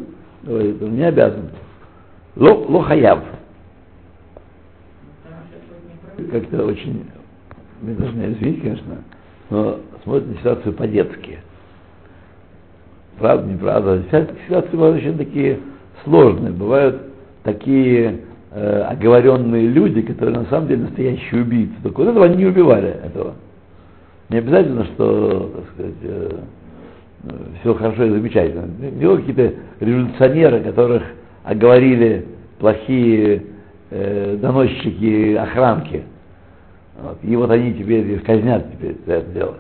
говорит, 0.43 0.83
он 0.83 0.97
не 0.97 1.05
обязан. 1.05 1.49
Ло, 2.37 2.53
лохаяв. 2.69 3.21
Как-то 6.33 6.65
очень, 6.65 7.05
даже 7.83 8.13
не 8.15 8.33
извинить, 8.33 8.63
конечно, 8.63 9.03
но 9.51 9.81
смотрит 10.03 10.29
на 10.29 10.37
ситуацию 10.39 10.73
по-детски. 10.73 11.39
Правда, 13.19 13.53
неправда. 13.53 14.03
Ситуации 14.11 14.71
бывают 14.73 14.97
очень 14.97 15.19
такие 15.19 15.59
сложные. 16.05 16.53
Бывают 16.53 17.03
такие 17.43 18.21
э, 18.51 18.81
оговоренные 18.89 19.69
люди, 19.69 20.01
которые 20.01 20.39
на 20.39 20.47
самом 20.47 20.69
деле 20.69 20.85
настоящие 20.85 21.43
убийцы. 21.43 21.75
Только 21.83 22.01
вот 22.01 22.09
этого 22.09 22.25
они 22.25 22.37
не 22.37 22.47
убивали, 22.47 22.89
этого. 22.89 23.35
Не 24.31 24.39
обязательно, 24.39 24.87
что, 24.87 25.53
так 25.55 25.75
сказать, 25.75 25.95
э, 26.03 26.41
все 27.61 27.75
хорошо 27.75 28.05
и 28.05 28.11
замечательно. 28.11 28.65
Не 28.79 29.17
какие-то 29.17 29.53
революционеры, 29.81 30.61
которых 30.61 31.03
оговорили 31.45 32.25
плохие 32.59 33.43
э, 33.91 34.39
доносчики, 34.41 35.35
охранки. 35.35 36.05
Вот. 37.01 37.19
И 37.23 37.37
вот 37.37 37.51
они 37.51 37.75
теперь 37.75 38.19
казнят 38.21 38.71
теперь 38.73 38.97
за 39.07 39.15
это 39.15 39.31
дело. 39.33 39.57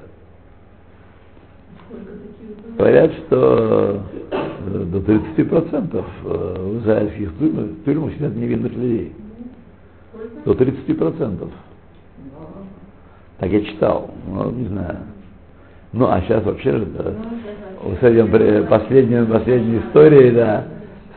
Говорят, 2.76 3.12
что 3.12 4.02
э, 4.30 4.84
до 4.84 4.98
30% 4.98 6.04
э, 6.24 6.56
в 6.58 6.78
израильских 6.82 7.38
тюрьмах, 7.38 7.66
тюрьмах 7.84 8.12
сидят 8.14 8.34
невинных 8.34 8.72
людей. 8.72 9.12
До 10.44 10.52
30%. 10.52 11.50
Так 13.38 13.50
я 13.50 13.60
читал, 13.62 14.10
ну, 14.26 14.50
не 14.50 14.68
знаю. 14.68 14.98
Ну, 15.92 16.06
а 16.06 16.20
сейчас 16.22 16.44
вообще 16.44 16.72
же, 16.72 16.86
да, 16.86 17.12
с 18.00 18.02
этим 18.02 18.66
последней, 18.68 19.26
последней 19.26 19.78
историей, 19.80 20.30
да, 20.30 20.64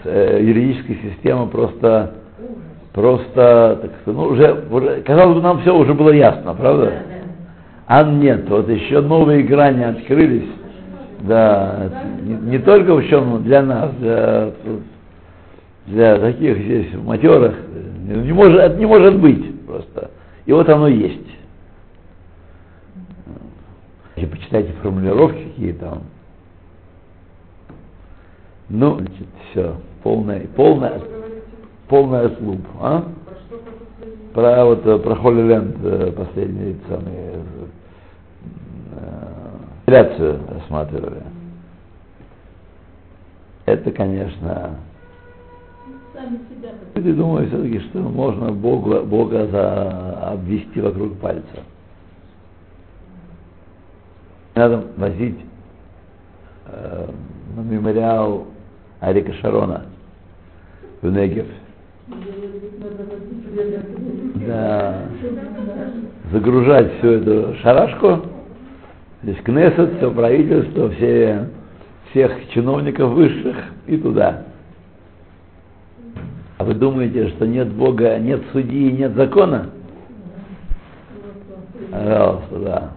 юридическая 0.03 0.97
система 1.03 1.47
просто, 1.47 2.13
просто, 2.95 3.79
так 3.81 3.91
ну, 4.05 4.23
уже, 4.23 5.01
казалось 5.05 5.35
бы, 5.35 5.41
нам 5.41 5.59
все 5.59 5.75
уже 5.75 5.93
было 5.93 6.11
ясно, 6.11 6.55
правда? 6.55 6.93
А 7.87 8.03
нет, 8.03 8.49
вот 8.49 8.69
еще 8.69 9.01
новые 9.01 9.43
грани 9.43 9.83
открылись, 9.83 10.49
да, 11.19 11.91
не, 12.21 12.35
не 12.51 12.57
только 12.57 12.95
в 12.95 13.05
чем 13.07 13.43
для 13.43 13.61
нас, 13.61 13.91
для, 13.99 14.51
для 15.87 16.19
таких 16.19 16.57
здесь 16.57 16.93
матерых, 17.03 17.55
не 18.07 18.31
может, 18.31 18.61
это 18.61 18.77
не 18.77 18.85
может 18.85 19.19
быть 19.19 19.65
просто. 19.65 20.11
И 20.45 20.53
вот 20.53 20.69
оно 20.69 20.87
есть. 20.87 21.19
И 24.15 24.25
почитайте 24.25 24.71
формулировки 24.81 25.43
какие 25.43 25.73
там. 25.73 26.03
Ну, 28.69 28.99
значит, 28.99 29.27
все, 29.51 29.75
полная, 30.01 30.47
полная, 30.55 31.01
полная 31.87 32.29
слуп, 32.37 32.61
а? 32.79 33.05
Про 34.33 34.65
вот 34.65 34.85
э, 34.85 34.99
про 34.99 35.15
Холли 35.15 35.41
Ленд 35.41 35.77
э, 35.83 36.11
последний 36.11 36.77
самый 36.87 37.35
апелляцию 39.85 40.39
рассматривали. 40.49 41.23
Это, 43.65 43.91
конечно, 43.91 44.75
люди 46.93 47.13
думают 47.13 47.49
все-таки, 47.49 47.79
что 47.79 47.99
можно 47.99 48.51
Бога, 48.51 49.01
Бога 49.01 49.47
за, 49.47 50.31
обвести 50.31 50.81
вокруг 50.81 51.17
пальца. 51.19 51.63
Надо 54.55 54.85
возить 54.97 55.39
э, 56.67 57.09
на 57.55 57.61
мемориал 57.61 58.45
Арика 58.99 59.33
Шарона 59.33 59.85
в 61.01 61.11
Негев. 61.11 61.47
Да. 64.47 65.01
Загружать 66.31 66.97
всю 66.97 67.07
эту 67.07 67.55
шарашку, 67.61 68.21
здесь 69.23 69.37
Кнессет, 69.43 69.97
все 69.97 70.11
правительство, 70.11 70.89
все, 70.91 71.49
всех 72.09 72.31
чиновников 72.49 73.11
высших 73.11 73.55
и 73.87 73.97
туда. 73.97 74.43
А 76.57 76.63
вы 76.63 76.73
думаете, 76.73 77.29
что 77.29 77.47
нет 77.47 77.71
Бога, 77.73 78.17
нет 78.19 78.41
судьи, 78.51 78.91
нет 78.91 79.13
закона? 79.15 79.71
Пожалуйста, 81.91 82.59
да. 82.59 82.91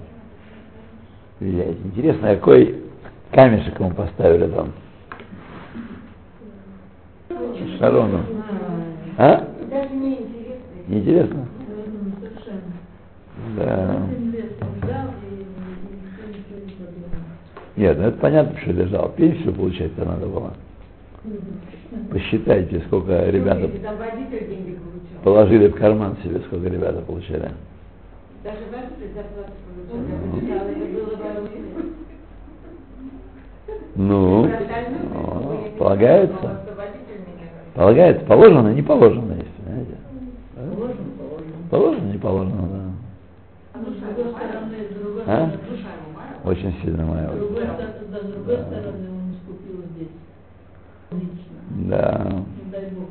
Влияет. 1.41 1.79
Интересно, 1.85 2.35
какой 2.35 2.83
камешек 3.33 3.79
ему 3.79 3.91
поставили 3.93 4.49
там? 4.49 4.73
Шарону. 7.79 8.38
А? 9.19 9.45
Даже 9.69 9.95
не 9.95 10.21
интересно. 10.87 11.49
Да. 13.57 14.01
Не 14.17 14.43
подумал. 14.61 15.13
Нет, 17.77 17.99
ну 17.99 18.05
это 18.07 18.19
понятно, 18.19 18.57
что 18.61 18.73
лежал. 18.73 19.09
Пенсию 19.11 19.55
получать-то 19.55 20.05
надо 20.05 20.27
было. 20.27 20.55
Посчитайте, 22.13 22.81
сколько 22.87 23.29
ребята 23.29 23.69
положили 25.25 25.67
в 25.67 25.75
карман 25.75 26.17
себе, 26.23 26.41
сколько 26.47 26.69
ребята 26.69 27.01
получали. 27.01 27.51
Даже 28.45 28.59
водитель 28.71 29.15
зарплату 29.15 29.53
получал. 29.67 29.99
Я 30.07 30.17
почитала, 30.31 30.69
это 30.71 30.87
было 30.95 31.17
водитель. 31.17 31.93
Ну, 33.97 34.47
не 34.47 35.71
полагается. 35.77 36.39
знала, 36.39 36.61
что 36.65 36.75
водитель 36.77 37.21
меня 37.27 37.49
Полагается, 37.79 38.27
положено, 38.27 38.75
не 38.75 38.83
положено, 38.83 39.35
есть, 39.35 39.55
понимаете? 39.55 39.93
Да? 40.57 40.63
Положено, 40.75 41.11
положено. 41.17 41.53
Положено, 41.71 42.07
не 42.11 42.19
положено, 42.19 42.69
да. 42.69 42.81
А 43.73 43.79
с 43.79 44.15
другой 44.17 44.33
стороны, 44.33 44.77
с 44.91 44.95
другой 45.01 45.23
стороны. 45.23 45.53
Очень 46.43 46.75
сильно 46.83 47.07
моя. 47.07 47.29
С 47.29 47.37
другой 47.37 47.63
стороны, 47.63 47.93
да, 48.11 48.19
с 48.19 48.33
другой 48.33 48.57
стороны, 48.57 49.11
он 49.13 49.33
искупил 49.33 49.85
здесь. 49.95 50.09
Лично. 51.13 51.89
Да, 51.89 52.33
Не 52.65 52.73
дай 52.73 52.91
Бог, 52.91 53.11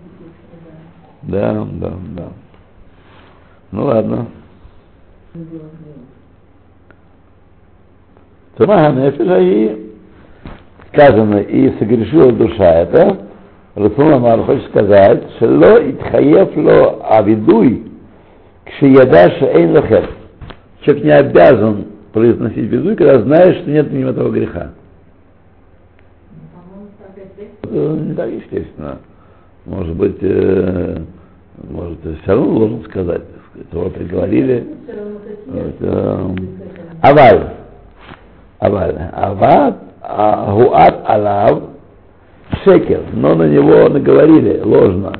страдает. 1.23 1.69
да, 1.79 1.89
да, 1.89 1.97
да. 2.17 2.27
Ну 3.71 3.85
ладно. 3.85 4.27
Тума 8.57 8.91
Нефиша 8.91 9.39
и 9.39 9.93
сказано, 10.91 11.37
и 11.37 11.77
согрешила 11.79 12.33
душа 12.33 12.65
это, 12.81 13.26
Расул 13.77 14.11
Амар 14.11 14.41
хочет 14.41 14.65
сказать, 14.69 15.21
шело 15.37 15.77
итхаев 15.79 16.49
ло 16.57 16.99
авидуй, 17.11 17.83
кшияда 18.65 19.29
шеэйн 19.37 19.75
лохер. 19.75 20.09
Человек 20.81 21.03
не 21.03 21.11
обязан 21.11 21.85
произносить 22.11 22.71
видуй, 22.71 22.95
когда 22.95 23.19
знаешь, 23.19 23.55
что 23.57 23.69
нет 23.69 23.85
в 23.85 23.93
нем 23.93 24.07
этого 24.07 24.31
греха. 24.31 24.71
Не 27.69 28.15
так 28.15 28.31
естественно. 28.31 28.97
Может 29.67 29.95
быть, 29.95 30.17
э, 30.21 30.97
может, 31.69 31.99
все 31.99 32.31
равно 32.31 32.57
должен 32.57 32.83
сказать, 32.85 33.21
так 33.69 33.93
приговорили. 33.93 34.65
Вот, 35.45 35.75
э, 35.81 36.35
Аваль. 37.03 37.49
Аваль. 38.57 38.97
Ават, 39.13 39.77
алав, 40.01 41.76
шекер. 42.63 43.01
Но 43.13 43.35
на 43.35 43.47
него 43.47 43.89
наговорили 43.89 44.61
ложно. 44.63 45.13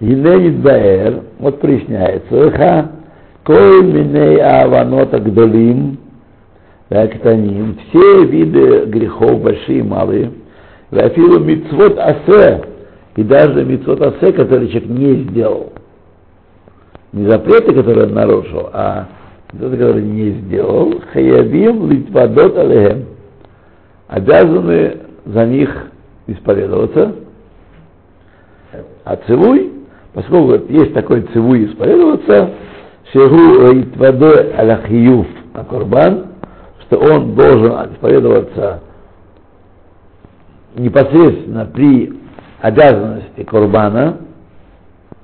Ененит 0.00 0.60
баэр, 0.60 1.22
вот 1.38 1.60
проясняется, 1.60 2.50
ха, 2.52 2.90
кой 3.44 3.84
миней 3.84 4.40
аванот 4.40 5.12
агдолим, 5.12 5.98
актаним, 6.88 7.76
все 7.88 8.24
виды 8.24 8.86
грехов, 8.86 9.42
большие 9.42 9.80
и 9.80 9.82
малые, 9.82 10.32
вафилу 10.90 11.40
мицвот 11.40 11.98
асе, 11.98 12.62
и 13.16 13.22
даже 13.22 13.64
мицвот 13.64 14.00
асе, 14.00 14.32
который 14.32 14.68
человек 14.68 14.88
не 14.88 15.14
сделал. 15.24 15.72
Не 17.12 17.28
запреты, 17.28 17.74
которые 17.74 18.06
он 18.06 18.14
нарушил, 18.14 18.70
а 18.72 19.08
тот, 19.58 19.72
который 19.72 20.02
не 20.02 20.30
сделал, 20.30 20.94
хаябим 21.12 21.90
литвадот 21.90 22.56
алехем, 22.56 23.06
обязаны 24.08 24.96
за 25.24 25.46
них 25.46 25.90
исповедоваться. 26.26 27.14
А 29.04 29.16
цивуй, 29.26 29.72
поскольку 30.14 30.72
есть 30.72 30.94
такой 30.94 31.22
цивуй 31.32 31.66
исповедоваться, 31.66 32.50
шегу 33.12 33.72
литвадо 33.72 34.52
аляхиюф 34.56 35.26
акурбан, 35.54 36.26
что 36.82 36.98
он 36.98 37.34
должен 37.34 37.92
исповедоваться 37.92 38.80
непосредственно 40.76 41.66
при 41.66 42.12
обязанности 42.60 43.42
курбана, 43.42 44.18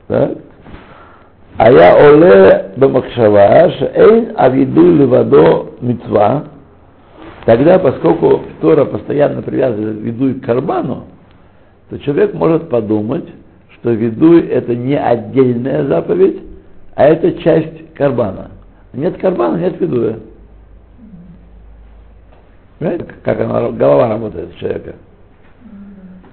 так, 0.09 0.39
А 1.59 1.71
я 1.73 1.97
оле 1.97 2.73
бамакшава, 2.77 3.73
эйн 3.95 4.35
авиду 4.37 4.95
левадо 4.97 5.71
мецва. 5.81 6.45
Тогда, 7.47 7.79
поскольку 7.79 8.43
Тора 8.61 8.85
постоянно 8.85 9.41
привязывает 9.41 10.01
видуй 10.01 10.35
к 10.35 10.45
карбану, 10.45 11.05
то 11.89 11.99
человек 12.01 12.35
может 12.35 12.69
подумать, 12.69 13.25
что 13.75 13.93
видуй 13.93 14.41
это 14.49 14.75
не 14.75 14.99
отдельная 14.99 15.85
заповедь, 15.87 16.43
а 16.97 17.05
это 17.05 17.33
часть 17.43 17.95
карбана. 17.95 18.51
Нет 18.93 19.17
карбана, 19.19 19.59
нет 19.59 19.81
видуя. 19.81 20.19
Понимаете, 22.81 23.07
как 23.23 23.41
она, 23.41 23.71
голова 23.71 24.09
работает 24.09 24.57
человека? 24.57 24.97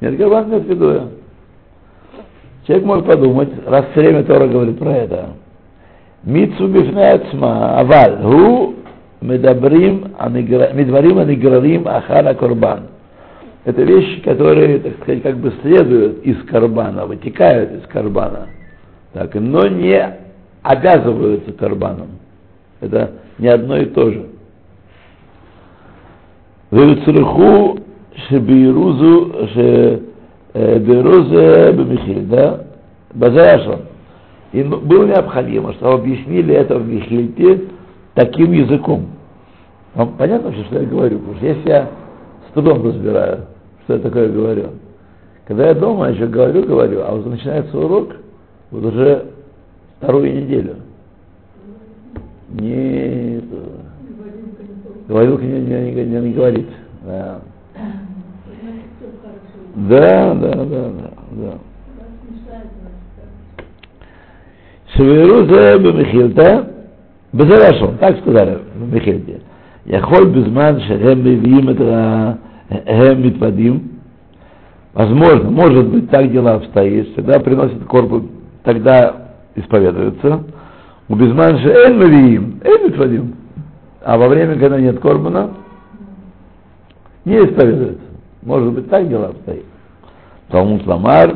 Нет 0.01 0.17
карбана, 0.17 0.55
нет 0.55 0.65
видуя. 0.65 1.09
Человек 2.65 2.85
может 2.87 3.05
подумать, 3.05 3.49
раз 3.67 3.85
все 3.91 3.99
время 3.99 4.23
Тора 4.23 4.47
говорит 4.47 4.79
про 4.79 4.93
это. 4.93 5.29
Мицу 6.23 6.67
бифнецма, 6.69 7.77
аваль, 7.77 8.17
гу 8.23 8.75
медабрим, 9.23 10.13
медварим 10.73 11.17
аниграрим 11.19 11.87
ахара 11.87 12.33
корбан. 12.33 12.87
Это 13.65 13.81
вещи, 13.81 14.21
которые, 14.21 14.79
так 14.79 14.95
сказать, 15.01 15.23
как 15.23 15.37
бы 15.37 15.53
следуют 15.61 16.23
из 16.23 16.43
карбана, 16.43 17.05
вытекают 17.05 17.71
из 17.71 17.87
карбана, 17.87 18.47
так, 19.13 19.33
но 19.35 19.65
не 19.67 20.17
обязываются 20.61 21.53
карбаном. 21.53 22.19
Это 22.81 23.11
не 23.39 23.47
одно 23.47 23.77
и 23.77 23.85
то 23.85 24.11
же. 24.11 24.25
Вецруху 26.71 27.79
шебирузу 28.27 29.47
шебирузе 30.53 31.71
бемихиль, 31.71 32.25
да? 32.25 32.65
Базаяшон. 33.13 33.81
И 34.51 34.63
было 34.63 35.05
необходимо, 35.05 35.73
чтобы 35.73 35.93
объяснили 35.93 36.53
это 36.53 36.77
в 36.77 36.87
Михильте 36.87 37.61
таким 38.13 38.51
языком. 38.51 39.07
Вам 39.95 40.13
понятно, 40.17 40.51
что 40.51 40.79
я 40.79 40.87
говорю? 40.87 41.19
Потому 41.19 41.37
что 41.37 41.45
если 41.45 41.69
я 41.69 41.89
с 42.49 42.53
трудом 42.53 42.85
разбираю, 42.85 43.47
что 43.83 43.93
я 43.95 43.99
такое 43.99 44.29
говорю. 44.29 44.69
Когда 45.45 45.67
я 45.67 45.73
дома 45.73 46.09
еще 46.09 46.27
говорю, 46.27 46.63
говорю, 46.63 47.01
а 47.03 47.13
вот 47.13 47.25
начинается 47.25 47.77
урок, 47.77 48.15
вот 48.71 48.85
уже 48.85 49.25
вторую 49.97 50.33
неделю. 50.33 50.75
Не 52.49 53.41
говорилка 55.07 55.43
не, 55.43 55.59
не, 55.59 55.91
не, 55.91 56.05
не, 56.05 56.19
не 56.21 56.33
говорит. 56.33 56.67
Да. 57.03 57.41
Да, 59.75 60.33
да, 60.35 60.51
да, 60.53 60.65
да, 60.65 61.11
да. 61.31 61.53
Шеверузе 64.95 65.79
бемихилта, 65.79 66.72
Безерешон, 67.33 67.97
так 67.97 68.19
сказали 68.19 68.59
в 68.75 68.93
Мехельде. 68.93 69.39
יכול 69.85 70.25
בזמן 70.25 70.79
שהם 70.79 71.19
מביאים 71.19 71.69
את 71.69 71.81
ה... 71.81 72.33
הם 72.69 73.21
מתוודים, 73.21 73.79
возможно, 74.93 75.49
может 75.49 75.87
быть, 75.87 76.09
так 76.09 76.31
дела 76.31 76.55
обстоит, 76.55 77.09
всегда 77.09 77.39
приносят 77.39 77.83
корпус, 77.85 78.23
тогда 78.63 79.15
исповедуются. 79.55 80.43
У 81.09 81.15
безманши 81.15 81.69
эн 81.69 81.99
мавиим, 81.99 82.59
эн 82.63 82.85
митвадим. 82.85 83.35
А 84.05 84.17
во 84.17 84.27
время, 84.27 84.57
когда 84.57 84.79
нет 84.79 84.99
корбана, 84.99 85.49
не 87.25 87.35
исповедуется. 87.37 88.01
Может 88.41 88.71
быть, 88.73 88.89
так 88.89 89.09
дела 89.09 89.27
обстоит. 89.27 89.65
Талмуд 90.49 90.85
Ламар, 90.87 91.35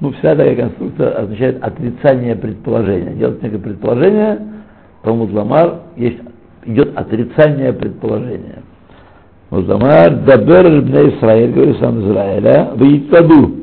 ну, 0.00 0.12
вся 0.12 0.36
такая 0.36 0.54
конструкция 0.54 1.10
означает 1.10 1.62
отрицание 1.62 2.36
предположения. 2.36 3.14
Делать 3.14 3.42
некое 3.42 3.58
предположение– 3.58 4.38
Талмуд 5.02 5.32
Ламар 5.32 5.80
есть, 5.96 6.18
идет 6.64 6.96
отрицание 6.96 7.72
предположения. 7.72 8.62
Музамар 9.50 10.24
дабер 10.24 10.80
бне 10.80 11.10
Исраиль, 11.10 11.52
говорит 11.52 11.78
сам 11.78 12.00
Израиля, 12.00 12.70
в 12.74 12.82
Итаду. 12.82 13.56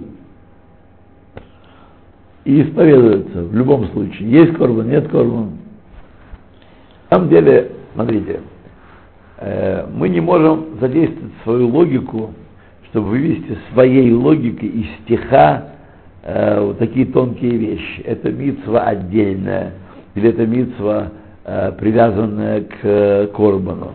И 2.45 2.61
исповедуется 2.61 3.43
в 3.43 3.55
любом 3.55 3.87
случае. 3.87 4.29
Есть 4.29 4.53
корбан, 4.55 4.89
нет 4.89 5.07
корбан. 5.07 5.51
На 7.09 7.17
самом 7.17 7.29
деле, 7.29 7.71
смотрите, 7.93 8.41
э, 9.37 9.87
мы 9.91 10.09
не 10.09 10.19
можем 10.19 10.79
задействовать 10.79 11.33
свою 11.43 11.69
логику, 11.69 12.33
чтобы 12.89 13.09
вывести 13.09 13.57
своей 13.73 14.13
логикой 14.13 14.69
из 14.69 14.85
стиха 15.01 15.69
э, 16.23 16.61
вот 16.61 16.77
такие 16.77 17.07
тонкие 17.07 17.57
вещи. 17.57 18.01
Это 18.01 18.31
митсва 18.31 18.81
отдельная, 18.81 19.73
или 20.13 20.29
это 20.29 20.45
митсва, 20.45 21.07
э, 21.07 21.18
привязанная 21.77 22.61
к 22.61 22.77
э, 22.83 23.27
корбану 23.27 23.93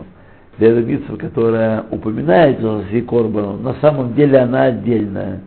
для 0.57 0.71
митцва, 0.71 1.17
которая 1.17 1.85
упоминается 1.91 2.77
в 2.77 3.05
Корбану, 3.05 3.57
на 3.57 3.73
самом 3.75 4.13
деле 4.13 4.39
она 4.39 4.63
отдельная. 4.63 5.41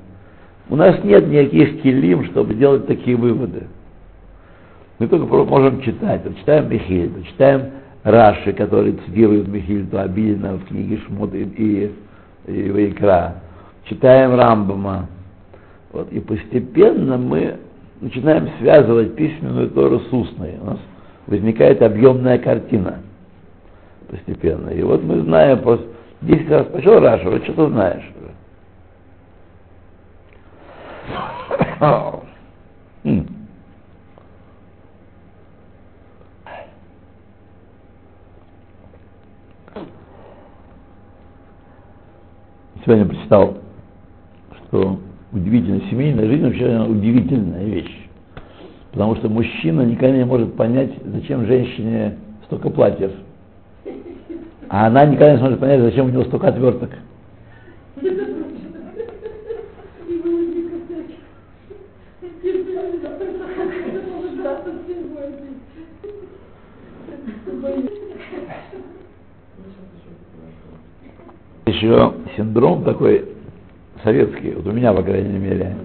У 0.68 0.76
нас 0.76 1.02
нет 1.02 1.26
никаких 1.28 1.82
килим, 1.82 2.24
чтобы 2.26 2.54
делать 2.54 2.86
такие 2.86 3.16
выводы. 3.16 3.68
Мы 4.98 5.06
только 5.06 5.24
можем 5.26 5.80
читать. 5.80 6.22
Вот 6.24 6.36
читаем 6.38 6.68
Михильду, 6.68 7.22
читаем 7.22 7.70
Раши, 8.02 8.52
который 8.52 8.98
цитирует 9.06 9.48
Михильду 9.48 9.98
обильно 9.98 10.54
в 10.54 10.64
книге 10.66 10.98
Шмот 11.06 11.34
и, 11.34 11.42
и, 11.42 11.92
и 12.46 12.70
Вайкра. 12.70 13.36
Читаем 13.84 14.34
Рамбама. 14.34 15.06
Вот, 15.92 16.12
и 16.12 16.20
постепенно 16.20 17.16
мы 17.16 17.56
начинаем 18.02 18.48
связывать 18.58 19.14
письменную 19.14 19.70
Тору 19.70 20.00
с 20.00 20.12
устной. 20.12 20.56
У 20.60 20.66
нас 20.66 20.78
возникает 21.28 21.82
объемная 21.82 22.38
картина– 22.38 23.02
постепенно. 24.08 24.70
И 24.70 24.82
вот 24.82 25.02
мы 25.02 25.20
знаем, 25.22 25.60
просто 25.60 25.86
10 26.22 26.50
раз 26.50 26.66
пошел 26.66 27.00
Раша, 27.00 27.30
вот 27.30 27.44
что-то 27.44 27.68
знаешь. 27.68 28.04
Сегодня 42.84 43.04
прочитал, 43.04 43.58
что 44.56 44.98
удивительная 45.32 45.80
семейная 45.90 46.26
жизнь 46.26 46.42
вообще 46.42 46.80
удивительная 46.80 47.64
вещь. 47.64 48.07
Потому 48.92 49.16
что 49.16 49.28
мужчина 49.28 49.82
никогда 49.82 50.16
не 50.16 50.24
может 50.24 50.54
понять, 50.54 50.90
зачем 51.04 51.46
женщине 51.46 52.16
столько 52.46 52.70
платьев 52.70 53.12
а 54.68 54.86
она 54.86 55.06
никогда 55.06 55.32
не 55.32 55.38
сможет 55.38 55.60
понять, 55.60 55.80
зачем 55.80 56.06
у 56.06 56.10
него 56.10 56.24
столько 56.24 56.48
отверток. 56.48 56.90
Еще 71.66 72.12
синдром 72.36 72.82
такой 72.82 73.26
советский, 74.02 74.52
вот 74.52 74.66
у 74.66 74.72
меня, 74.72 74.92
по 74.92 75.02
крайней 75.02 75.38
мере, 75.38 75.76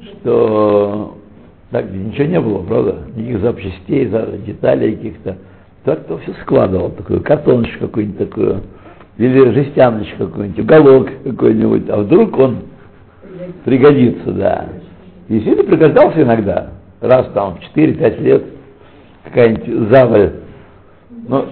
что 0.00 1.18
так 1.72 1.90
ничего 1.90 2.26
не 2.26 2.40
было, 2.40 2.62
правда? 2.62 2.98
Никаких 3.16 3.40
запчастей, 3.40 4.04
деталей 4.46 4.94
каких-то 4.94 5.38
так-то 5.84 6.18
все 6.18 6.34
складывал, 6.42 6.90
такую 6.90 7.22
картоночку 7.22 7.86
какую-нибудь 7.86 8.18
такую, 8.18 8.60
или 9.16 9.50
жестяночку 9.52 10.26
какую-нибудь, 10.26 10.64
уголок 10.64 11.08
какой-нибудь, 11.24 11.88
а 11.88 11.96
вдруг 12.02 12.38
он 12.38 12.58
пригодится, 13.64 14.32
да. 14.32 14.66
И 15.28 15.38
это 15.40 15.64
пригождался 15.64 16.22
иногда, 16.22 16.72
раз 17.00 17.26
там, 17.32 17.58
4-5 17.74 18.20
лет, 18.20 18.44
какая-нибудь 19.24 19.90
заваль. 19.90 20.32
Но, 21.26 21.46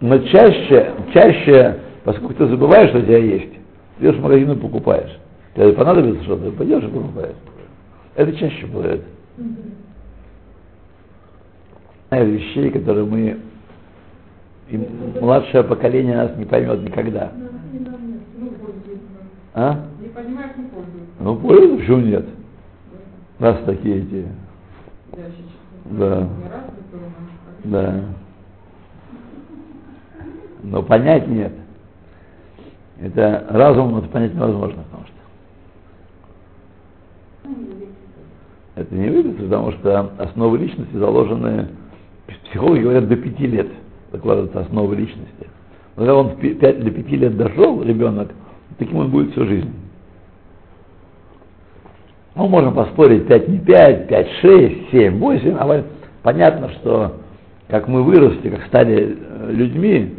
но 0.00 0.18
чаще, 0.18 0.92
чаще, 1.12 1.78
поскольку 2.04 2.34
ты 2.34 2.46
забываешь, 2.46 2.90
что 2.90 3.00
у 3.00 3.02
тебя 3.02 3.18
есть, 3.18 3.52
идешь 3.98 4.14
в 4.14 4.22
магазин 4.22 4.52
и 4.52 4.56
покупаешь. 4.56 5.18
Тебе 5.56 5.72
понадобится 5.72 6.22
что-то, 6.22 6.52
пойдешь 6.52 6.84
и 6.84 6.86
покупаешь. 6.86 7.34
Это 8.18 8.32
чаще 8.32 8.66
бывает 8.66 9.04
вещей, 12.10 12.70
которые 12.72 13.06
мы 13.06 13.38
и 14.70 14.76
младшее 15.20 15.62
поколение 15.62 16.16
нас 16.16 16.36
не 16.36 16.44
поймет 16.44 16.80
никогда. 16.80 17.30
А? 19.54 19.86
Не 20.00 20.08
понимаешь, 20.08 20.50
не 20.56 20.64
пользуются. 20.64 21.12
Ну, 21.20 21.36
пользуются, 21.36 21.76
почему 21.78 21.98
нет? 21.98 22.26
Раз 23.38 23.58
такие 23.64 23.98
эти. 23.98 24.26
Да. 25.84 26.28
Да. 27.64 28.04
Но 30.64 30.82
понять 30.82 31.28
нет. 31.28 31.52
Это 33.00 33.46
разумом 33.50 33.98
это 33.98 34.08
понять 34.08 34.34
невозможно, 34.34 34.82
потому 34.82 35.04
что 35.04 35.18
Это 38.78 38.94
не 38.94 39.08
выписано, 39.08 39.42
потому 39.42 39.72
что 39.72 40.10
основы 40.18 40.58
личности 40.58 40.94
заложены, 40.96 41.66
психологи 42.44 42.82
говорят, 42.82 43.08
до 43.08 43.16
пяти 43.16 43.46
лет 43.46 43.66
закладываются 44.12 44.60
основы 44.60 44.94
личности. 44.94 45.48
Но 45.96 46.02
когда 46.02 46.14
он 46.14 46.36
пять- 46.36 46.84
до 46.84 46.90
пяти 46.90 47.16
лет 47.16 47.36
дошел, 47.36 47.82
ребенок, 47.82 48.30
таким 48.78 48.98
он 48.98 49.10
будет 49.10 49.32
всю 49.32 49.46
жизнь. 49.46 49.72
Ну, 52.36 52.46
можем 52.46 52.72
поспорить, 52.72 53.26
5 53.26 53.48
не 53.48 53.58
5, 53.58 54.06
5, 54.06 54.28
6, 54.42 54.90
7, 54.92 55.18
8, 55.18 55.56
а 55.58 55.84
понятно, 56.22 56.70
что 56.70 57.16
как 57.66 57.88
мы 57.88 58.04
выросли, 58.04 58.48
как 58.48 58.64
стали 58.66 59.16
э, 59.18 59.50
людьми, 59.50 60.14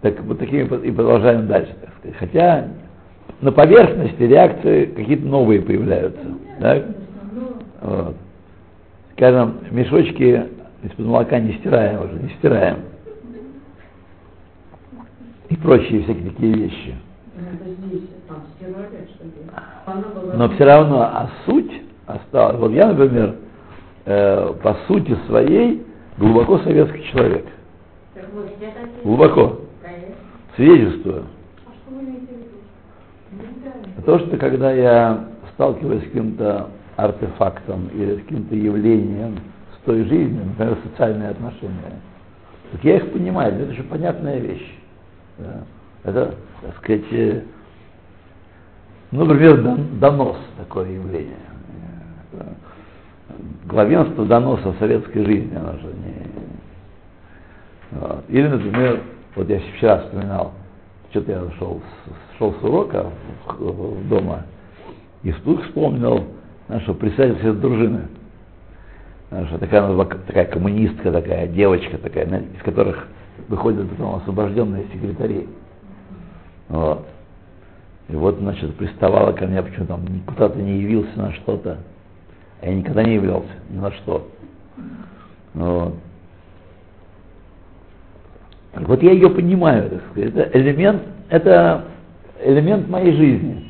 так 0.00 0.20
вот 0.20 0.38
такими 0.38 0.62
и 0.62 0.92
продолжаем 0.92 1.48
дальше, 1.48 1.74
так 1.80 1.90
сказать. 1.98 2.16
Хотя 2.18 2.68
на 3.40 3.50
поверхности 3.50 4.22
реакции 4.22 4.86
какие-то 4.86 5.26
новые 5.26 5.60
появляются. 5.60 6.24
Так? 6.60 6.84
Вот. 7.80 8.16
Скажем, 9.12 9.58
мешочки 9.70 10.46
из-под 10.82 11.06
молока 11.06 11.38
не 11.38 11.54
стираем 11.54 12.02
уже, 12.02 12.14
не 12.14 12.30
стираем. 12.38 12.78
И 15.48 15.56
прочие 15.56 16.02
всякие 16.04 16.30
такие 16.30 16.54
вещи. 16.54 16.94
Но 20.34 20.48
все 20.50 20.64
равно, 20.64 21.02
а 21.02 21.30
суть 21.44 21.72
осталась. 22.06 22.56
Вот 22.58 22.72
я, 22.72 22.88
например, 22.88 23.36
э, 24.04 24.54
по 24.62 24.74
сути 24.86 25.16
своей 25.26 25.84
глубоко 26.18 26.58
советский 26.58 27.04
человек. 27.10 27.46
Глубоко. 29.02 29.60
Свидетельствую. 30.56 31.24
То, 34.04 34.18
что 34.18 34.36
когда 34.36 34.72
я 34.72 35.26
сталкиваюсь 35.54 36.02
с 36.02 36.06
каким-то 36.06 36.68
артефактом 37.04 37.88
или 37.88 38.16
каким-то 38.16 38.54
явлением 38.54 39.38
с 39.74 39.84
той 39.84 40.04
жизнью, 40.04 40.44
например, 40.46 40.78
социальные 40.84 41.30
отношения, 41.30 42.00
так 42.72 42.84
я 42.84 42.96
их 42.96 43.12
понимаю, 43.12 43.54
это 43.54 43.72
же 43.72 43.82
понятная 43.82 44.38
вещь. 44.38 44.74
Да. 45.38 45.62
Это, 46.04 46.34
так 46.62 46.76
сказать, 46.78 47.04
э, 47.12 47.42
ну, 49.10 49.24
например, 49.24 49.60
дон- 49.62 49.98
донос 49.98 50.36
такое 50.56 50.90
явление. 50.90 51.34
Э, 52.32 52.42
Главенство 53.66 54.26
доноса 54.26 54.70
в 54.70 54.78
советской 54.78 55.24
жизни, 55.24 55.54
оно 55.56 55.72
же 55.78 55.86
не... 55.86 56.14
Вот. 57.92 58.24
Или, 58.28 58.48
например, 58.48 59.00
вот 59.36 59.48
я 59.48 59.60
вчера 59.60 59.98
вспоминал, 59.98 60.52
что-то 61.10 61.32
я 61.32 61.50
шел, 61.58 61.80
шел 62.38 62.54
с 62.54 62.62
урока 62.62 63.06
в- 63.46 64.08
дома 64.08 64.44
и 65.22 65.30
вдруг 65.32 65.62
вспомнил 65.64 66.24
нашу 66.70 66.94
председательницу 66.94 67.54
дружины. 67.54 68.02
Наша 69.30 69.58
такая, 69.58 69.86
была 69.88 70.04
к- 70.04 70.18
такая 70.22 70.44
коммунистка, 70.46 71.10
такая 71.10 71.46
девочка, 71.48 71.98
такая, 71.98 72.26
из 72.26 72.62
которых 72.62 73.08
выходят 73.48 73.88
потом 73.90 74.16
освобожденные 74.16 74.84
секретари. 74.92 75.48
Вот. 76.68 77.06
И 78.08 78.14
вот, 78.14 78.38
значит, 78.38 78.74
приставала 78.76 79.32
ко 79.32 79.46
мне, 79.46 79.62
почему 79.62 79.86
там 79.86 80.00
куда-то 80.26 80.58
не 80.58 80.80
явился 80.80 81.16
на 81.16 81.32
что-то. 81.32 81.78
А 82.60 82.66
я 82.66 82.74
никогда 82.74 83.02
не 83.02 83.14
являлся 83.14 83.48
ни 83.68 83.78
на 83.78 83.90
что. 83.92 84.28
Вот. 85.54 85.94
Вот 88.74 89.02
я 89.02 89.12
ее 89.12 89.30
понимаю, 89.30 89.90
так 89.90 90.00
сказать. 90.10 90.34
Это 90.34 90.58
элемент, 90.58 91.02
это 91.28 91.84
элемент 92.44 92.88
моей 92.88 93.12
жизни. 93.12 93.69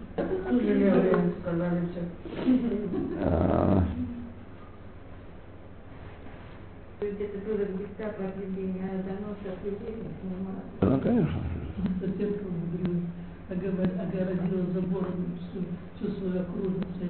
А, 0.17 0.21
а 10.81 10.85
ну, 10.85 10.99
конечно. 10.99 11.39
соседка 11.99 12.45
огородила 13.51 14.65
забором 14.73 15.37
всю, 15.39 15.63
всю 15.95 16.17
свою 16.17 16.41
окружность, 16.41 17.01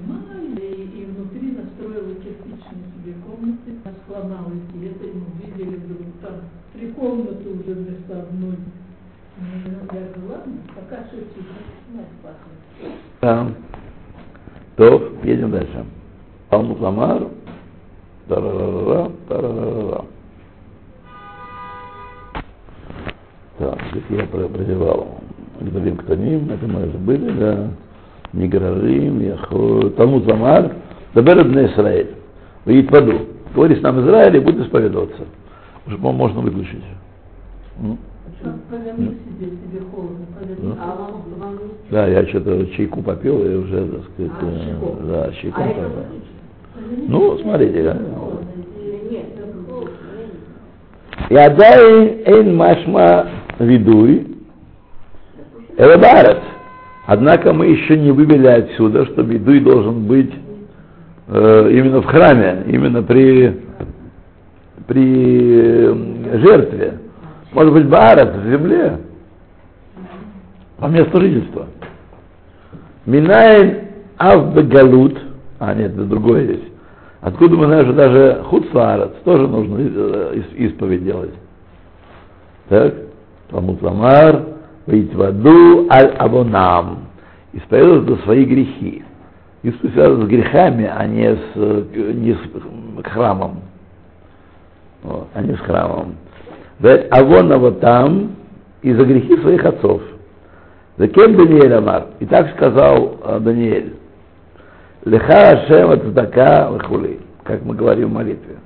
и, 0.58 1.00
и 1.00 1.04
внутри 1.04 1.52
настроила 1.52 2.14
кирпичные 2.16 2.84
себе 2.96 3.14
комнаты, 3.26 3.70
склонала 4.04 4.52
и 4.74 4.86
это, 4.86 5.04
мы 5.06 5.26
видели 5.46 5.76
вдруг 5.76 6.00
там 6.20 6.34
три 6.72 6.92
комнаты 6.92 7.48
уже 7.48 7.74
вместо 7.74 8.22
одной. 8.22 8.56
Ну, 9.38 9.70
Я 9.92 10.08
говорю, 10.08 10.30
ладно, 10.30 10.54
пока 10.74 11.04
что 11.06 11.16
тихо, 11.16 11.54
нас 11.94 12.06
пахнет. 12.22 12.61
Да. 13.20 13.46
То, 14.76 15.10
едем 15.22 15.50
дальше. 15.50 15.84
Талмуд 16.50 16.80
Ламар, 16.80 17.28
тарарара, 18.28 19.10
тарарара. 19.28 20.04
Так, 23.58 23.78
здесь 23.90 24.04
я 24.10 24.26
про- 24.26 24.48
прозевал. 24.48 25.18
Гдалим 25.60 25.96
Ктаним, 25.98 26.50
это 26.50 26.66
мы 26.66 26.86
забыли, 26.90 27.30
да. 27.38 27.68
Ниграрим, 28.32 29.20
Яхо, 29.20 29.90
Талмуд 29.90 30.26
Ламар, 30.26 30.72
Дабер 31.14 31.44
Бне 31.44 31.66
Исраэль. 31.66 32.14
Выйдет 32.64 32.90
в 32.90 32.94
аду. 32.94 33.20
Говори 33.54 33.76
с 33.76 33.82
нам 33.82 34.00
Израиль 34.00 34.36
и 34.36 34.40
будет 34.40 34.66
исповедоваться. 34.66 35.24
Уже, 35.86 35.98
можно 35.98 36.40
выключить. 36.40 36.82
Ну. 40.62 40.76
Да, 41.90 42.06
я 42.06 42.26
что-то 42.28 42.66
чайку 42.68 43.02
попил 43.02 43.44
и 43.44 43.54
уже, 43.54 43.86
так 43.86 44.00
сказать, 44.04 44.32
э, 44.40 45.06
да, 45.08 45.32
чайку 45.32 45.60
попил. 45.60 45.90
Ну, 47.08 47.38
смотрите, 47.38 47.82
да. 47.82 47.98
Ядай 51.28 52.22
эйн 52.24 52.56
машма 52.56 53.26
видуй, 53.58 54.26
Элабарет. 55.76 56.42
Однако 57.06 57.52
мы 57.52 57.66
еще 57.66 57.98
не 57.98 58.12
вывели 58.12 58.46
отсюда, 58.46 59.04
что 59.06 59.22
видуй 59.22 59.60
должен 59.60 60.06
быть 60.06 60.32
э, 61.28 61.68
именно 61.72 62.00
в 62.00 62.06
храме, 62.06 62.64
именно 62.68 63.02
при, 63.02 63.60
при 64.86 65.54
э, 65.58 66.38
жертве. 66.38 66.98
Может 67.52 67.72
быть, 67.72 67.88
Баарат, 67.88 68.34
в 68.36 68.50
земле, 68.50 68.98
по 70.78 70.86
месту 70.86 71.20
жительства. 71.20 71.66
Минаем 73.04 73.88
Авбегалут, 74.16 75.18
а 75.58 75.74
нет, 75.74 75.92
это 75.92 76.04
другое 76.04 76.42
есть. 76.52 76.72
Откуда 77.20 77.56
мы 77.56 77.66
знаем, 77.66 77.84
что 77.84 77.92
даже 77.92 78.42
Хуцларец 78.44 79.10
тоже 79.24 79.46
нужно 79.46 79.76
э, 79.78 80.34
ис- 80.36 80.54
исповедь 80.56 81.04
делать. 81.04 81.34
Так? 82.68 82.94
Талмуд 83.50 83.82
Ламар, 83.82 84.44
выйти 84.86 85.14
в 85.14 85.22
аду 85.22 85.88
аль 85.90 86.14
абонам. 86.18 87.06
Исповедовать 87.52 88.08
за 88.08 88.16
свои 88.24 88.44
грехи. 88.44 89.04
Исповедь 89.62 89.94
связана 89.94 90.24
с 90.24 90.28
грехами, 90.28 90.90
а 90.92 91.06
не 91.06 91.34
с, 91.34 91.40
э, 91.54 92.12
не 92.14 92.34
с 92.34 93.04
храмом. 93.04 93.60
Вот, 95.02 95.28
а 95.34 95.42
не 95.42 95.54
с 95.54 95.60
храмом. 95.60 96.14
Авона 97.10 97.58
вот 97.58 97.80
там 97.80 98.36
и 98.82 98.92
за 98.92 99.04
грехи 99.04 99.36
своих 99.38 99.64
отцов. 99.64 100.02
Закем 100.96 101.36
Даниэль 101.36 101.74
Амар. 101.74 102.06
И 102.20 102.26
так 102.26 102.54
сказал 102.56 103.16
э, 103.24 103.40
Даниэль. 103.40 103.94
Леха 105.04 105.50
Ашем 105.50 105.90
от 105.90 106.04
Здака 106.04 106.70
Лехули, 106.70 107.20
как 107.44 107.64
мы 107.64 107.74
говорим 107.74 108.10
в 108.10 108.12
молитве. 108.12 108.56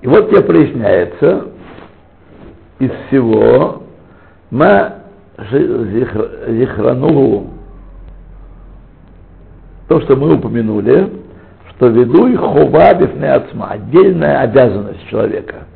И 0.00 0.06
вот 0.06 0.30
тебе 0.30 0.42
проясняется 0.42 1.48
из 2.78 2.90
всего 3.08 3.82
ма 4.50 4.94
зихранугу, 5.50 7.50
то, 9.88 10.00
что 10.02 10.16
мы 10.16 10.34
упомянули, 10.34 11.10
что 11.78 11.86
ведуй 11.88 12.34
хова 12.34 12.92
бифне 12.94 13.32
ацма, 13.32 13.68
отдельная 13.70 14.40
обязанность 14.40 15.06
человека. 15.08 15.66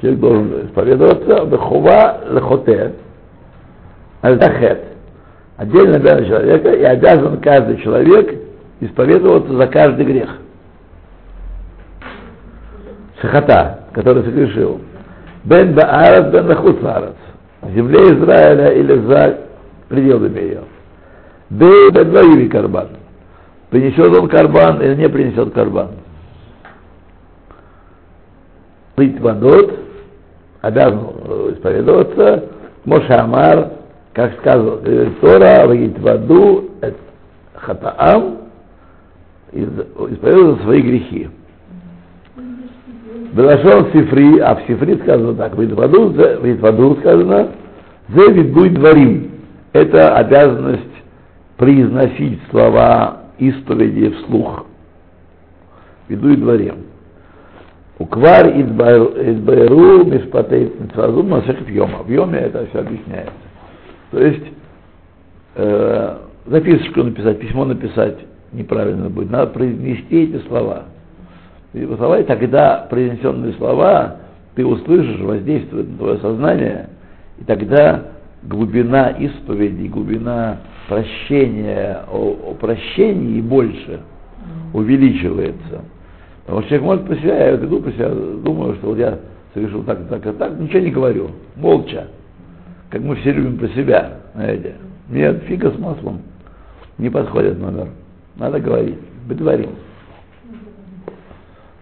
Человек 0.00 0.20
должен 0.20 0.66
исповедоваться, 0.66 1.58
хова 1.58 2.20
лехоте, 2.30 2.94
Аль-Дахет. 4.24 4.84
Отдельно 5.58 5.96
обязан 5.96 6.24
человека, 6.24 6.70
и 6.70 6.82
обязан 6.84 7.38
каждый 7.40 7.76
человек 7.82 8.40
исповедоваться 8.80 9.52
за 9.54 9.66
каждый 9.66 10.06
грех. 10.06 10.30
Шахата, 13.20 13.80
который 13.92 14.22
согрешил. 14.22 14.80
Бен 15.44 15.74
Баарат, 15.74 16.32
Бен 16.32 16.46
Бахуцарат. 16.46 17.16
В 17.60 17.74
земле 17.74 17.98
Израиля 18.04 18.72
или 18.72 18.98
за 19.00 19.38
пределами 19.88 20.40
ее. 20.40 20.60
Бен 21.50 21.92
Бен 21.92 22.48
Карбан. 22.48 22.97
Принесет 23.70 24.16
он 24.16 24.28
карбан 24.28 24.80
или 24.80 24.94
не 24.94 25.08
принесет 25.08 25.52
карбан. 25.52 25.90
Литвадот 28.96 29.78
обязан 30.62 31.00
исповедоваться. 31.52 32.44
Мошамар, 32.84 33.72
как 34.14 34.38
сказал 34.38 34.78
Тора, 35.20 35.70
Литваду, 35.72 36.70
Хатаам, 37.54 38.38
исповедовать 39.52 40.62
свои 40.62 40.80
грехи. 40.80 41.28
Белашон 43.34 43.92
Сифри, 43.92 44.38
а 44.38 44.54
в 44.54 44.62
Сифри 44.66 44.96
сказано 45.02 45.34
так, 45.34 45.54
в 45.54 45.62
Итваду 45.62 46.96
сказано, 47.00 47.48
«Зе 48.08 48.32
видуй 48.32 48.70
дворим». 48.70 49.32
Это 49.74 50.16
обязанность 50.16 50.82
произносить 51.58 52.40
слова 52.50 53.27
исповеди 53.38 54.10
вслух. 54.10 54.66
Видуй 56.08 56.36
дворим. 56.36 56.76
Уквар 57.98 58.48
идбайру 58.48 60.04
мишпатей 60.04 60.72
митцвазу 60.78 61.22
масехет 61.22 61.68
йома. 61.68 62.02
В 62.04 62.10
йоме 62.10 62.38
это 62.38 62.66
все 62.66 62.80
объясняется. 62.80 63.32
То 64.10 64.20
есть 64.20 64.44
э, 65.56 66.16
записочку 66.46 67.02
написать, 67.02 67.40
письмо 67.40 67.64
написать 67.64 68.18
неправильно 68.52 69.10
будет. 69.10 69.30
Надо 69.30 69.48
произнести 69.48 70.24
эти 70.24 70.46
слова. 70.46 70.84
Эти 71.74 71.84
слова, 71.96 72.20
и 72.20 72.24
тогда 72.24 72.86
произнесенные 72.88 73.52
слова 73.54 74.16
ты 74.54 74.64
услышишь, 74.64 75.20
воздействуют 75.20 75.90
на 75.90 75.98
твое 75.98 76.18
сознание, 76.18 76.88
и 77.38 77.44
тогда 77.44 78.04
глубина 78.42 79.10
исповеди, 79.10 79.86
глубина 79.88 80.58
прощения, 80.88 82.04
о, 82.10 82.50
о 82.50 82.54
прощении 82.54 83.40
больше 83.40 84.00
увеличивается. 84.72 85.84
Потому 86.44 86.62
что 86.62 86.70
человек 86.70 86.86
может 86.86 87.06
про 87.06 87.16
себя, 87.16 87.46
я 87.46 87.56
иду 87.56 87.80
про 87.80 87.92
себя, 87.92 88.08
думаю, 88.08 88.74
что 88.76 88.88
вот 88.88 88.98
я 88.98 89.18
совершил 89.52 89.82
так, 89.84 90.08
так, 90.08 90.26
и 90.26 90.32
так, 90.32 90.58
ничего 90.58 90.80
не 90.80 90.90
говорю, 90.90 91.30
молча, 91.56 92.08
как 92.90 93.02
мы 93.02 93.16
все 93.16 93.32
любим 93.32 93.58
про 93.58 93.68
себя, 93.68 94.20
знаете. 94.34 94.76
Мне 95.08 95.32
фига 95.40 95.70
с 95.70 95.78
маслом 95.78 96.22
не 96.98 97.10
подходит 97.10 97.58
номер. 97.58 97.88
Надо 98.36 98.60
говорить, 98.60 98.98
бедворим. 99.26 99.70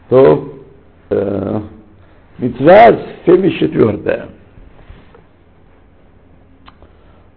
То 0.09 0.63
э, 1.11 1.61
митцва 2.39 2.99
74. 3.25 4.27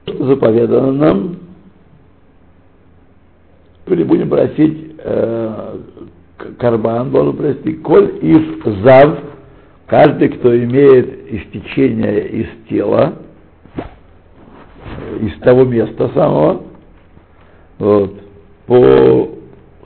Что 0.05 0.25
заповедано 0.25 0.91
нам, 0.91 1.38
или 3.91 4.03
будем 4.03 4.29
просить 4.29 4.95
э, 4.97 5.77
карбан, 6.57 7.11
должен 7.11 7.35
просить, 7.35 7.81
коль 7.81 8.17
из 8.21 8.83
зав, 8.83 9.19
каждый, 9.87 10.29
кто 10.29 10.57
имеет 10.57 11.31
истечение 11.31 12.27
из 12.27 12.47
тела, 12.69 13.15
из 15.21 15.37
того 15.41 15.65
места 15.65 16.09
самого, 16.13 16.63
вот, 17.77 18.15
по 18.67 19.29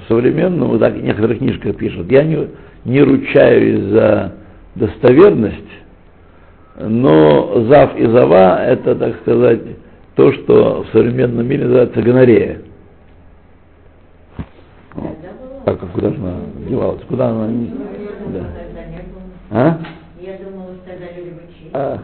современному, 0.07 0.77
так 0.79 0.95
в 0.95 1.01
некоторых 1.01 1.39
книжках 1.39 1.75
пишут, 1.77 2.11
я 2.11 2.23
не, 2.23 2.47
не 2.85 3.01
ручаюсь 3.01 3.91
за 3.91 4.33
достоверность, 4.75 5.57
но 6.79 7.65
зав 7.69 7.95
и 7.95 8.05
зава 8.07 8.65
это, 8.65 8.95
так 8.95 9.19
сказать, 9.21 9.61
то, 10.15 10.31
что 10.33 10.83
в 10.83 10.91
современном 10.91 11.47
мире 11.47 11.65
называется 11.65 12.01
гонорея. 12.01 12.61
Так, 15.65 15.81
а 15.81 15.85
куда 15.87 16.09
же 16.09 16.17
она 16.17 16.35
девалась? 16.67 17.01
Куда 17.07 17.29
она? 17.29 17.47
Да. 18.27 18.45
А? 19.51 19.79
А. 21.73 21.99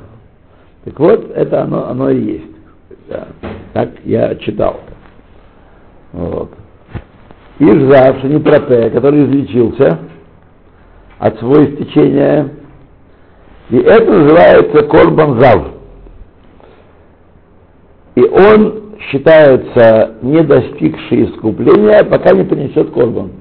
Так 0.86 1.00
вот, 1.00 1.32
это 1.32 1.63
оно, 1.63 1.89
оно 1.89 2.10
и 2.10 2.22
есть. 2.22 2.56
Да. 3.10 3.28
Так 3.74 3.89
я 4.06 4.36
читал. 4.36 4.80
Вот. 6.13 6.52
Ижзав, 7.60 8.22
Шанипропе, 8.22 8.89
который 8.91 9.26
излечился 9.26 10.00
от 11.17 11.38
своего 11.39 11.65
истечения, 11.65 12.50
и 13.69 13.78
это 13.78 14.12
называется 14.12 14.88
Корбан 14.88 15.41
Зав. 15.41 15.67
И 18.15 18.22
он 18.22 18.95
считается 19.12 20.15
не 20.22 20.41
достигший 20.43 21.26
искупления, 21.26 22.04
пока 22.06 22.34
не 22.34 22.43
принесет 22.43 22.91
Корбан. 22.91 23.32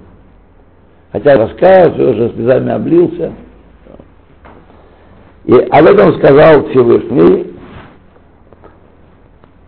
Хотя 1.12 1.36
раскаялся, 1.36 2.10
уже 2.10 2.32
слезами 2.34 2.70
облился. 2.70 3.32
И 5.44 5.52
об 5.54 5.86
этом 5.86 6.14
сказал 6.18 6.68
Всевышний, 6.68 7.54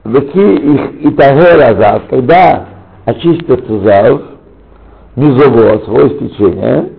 Веки 0.04 0.38
их 0.38 1.04
и 1.04 1.10
Тагера 1.10 2.00
когда 2.08 2.68
очистится 3.04 3.78
Зав, 3.80 4.22
Мизово, 5.16 5.84
свое 5.84 6.10
стечение, 6.16 6.90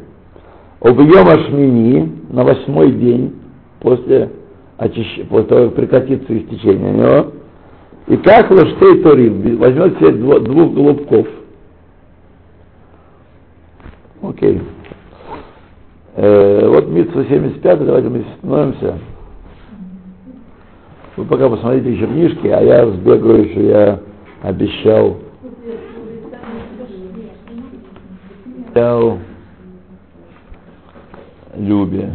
Объем 0.82 1.28
Ашмини 1.28 2.12
на 2.30 2.44
восьмой 2.44 2.92
день 2.94 3.36
после, 3.82 4.32
очищ... 4.78 5.28
после 5.30 5.48
того, 5.48 5.66
как 5.66 5.76
прекратится 5.76 6.38
истечение 6.38 6.92
у 6.92 6.98
него, 6.98 7.32
и 8.08 8.18
как 8.18 8.50
лоштей 8.50 9.04
торим, 9.04 9.58
возьмет 9.58 9.98
себе 10.00 10.12
двух 10.14 10.74
голубков. 10.74 11.28
Окей. 14.22 14.62
Э, 16.16 16.68
вот 16.68 16.88
Митсу 16.88 17.24
75, 17.24 17.86
давайте 17.86 18.10
мы 18.10 18.26
становимся. 18.38 19.00
Вы 21.18 21.26
пока 21.26 21.50
посмотрите 21.50 21.94
еще 21.94 22.08
книжки, 22.08 22.48
а 22.48 22.62
я 22.62 22.86
сбегаю 22.88 23.50
еще, 23.50 23.68
я 23.68 24.00
обещал. 24.44 25.18
Обещал 28.74 29.20
Любе. 31.58 32.10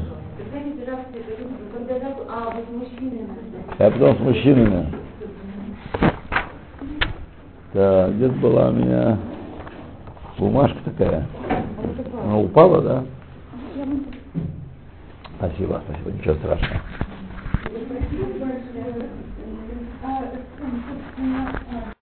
Я 3.78 3.90
потом 3.90 4.16
с 4.16 4.20
мужчинами. 4.20 4.86
Да, 7.74 8.08
где-то 8.08 8.34
была 8.36 8.70
у 8.70 8.72
меня 8.72 9.18
бумажка 10.38 10.78
такая. 10.84 11.26
Она 12.22 12.38
упала, 12.38 12.82
да? 12.82 13.04
Спасибо, 15.38 15.82
спасибо, 15.86 16.10
ничего 16.12 16.34
страшного. 16.34 16.80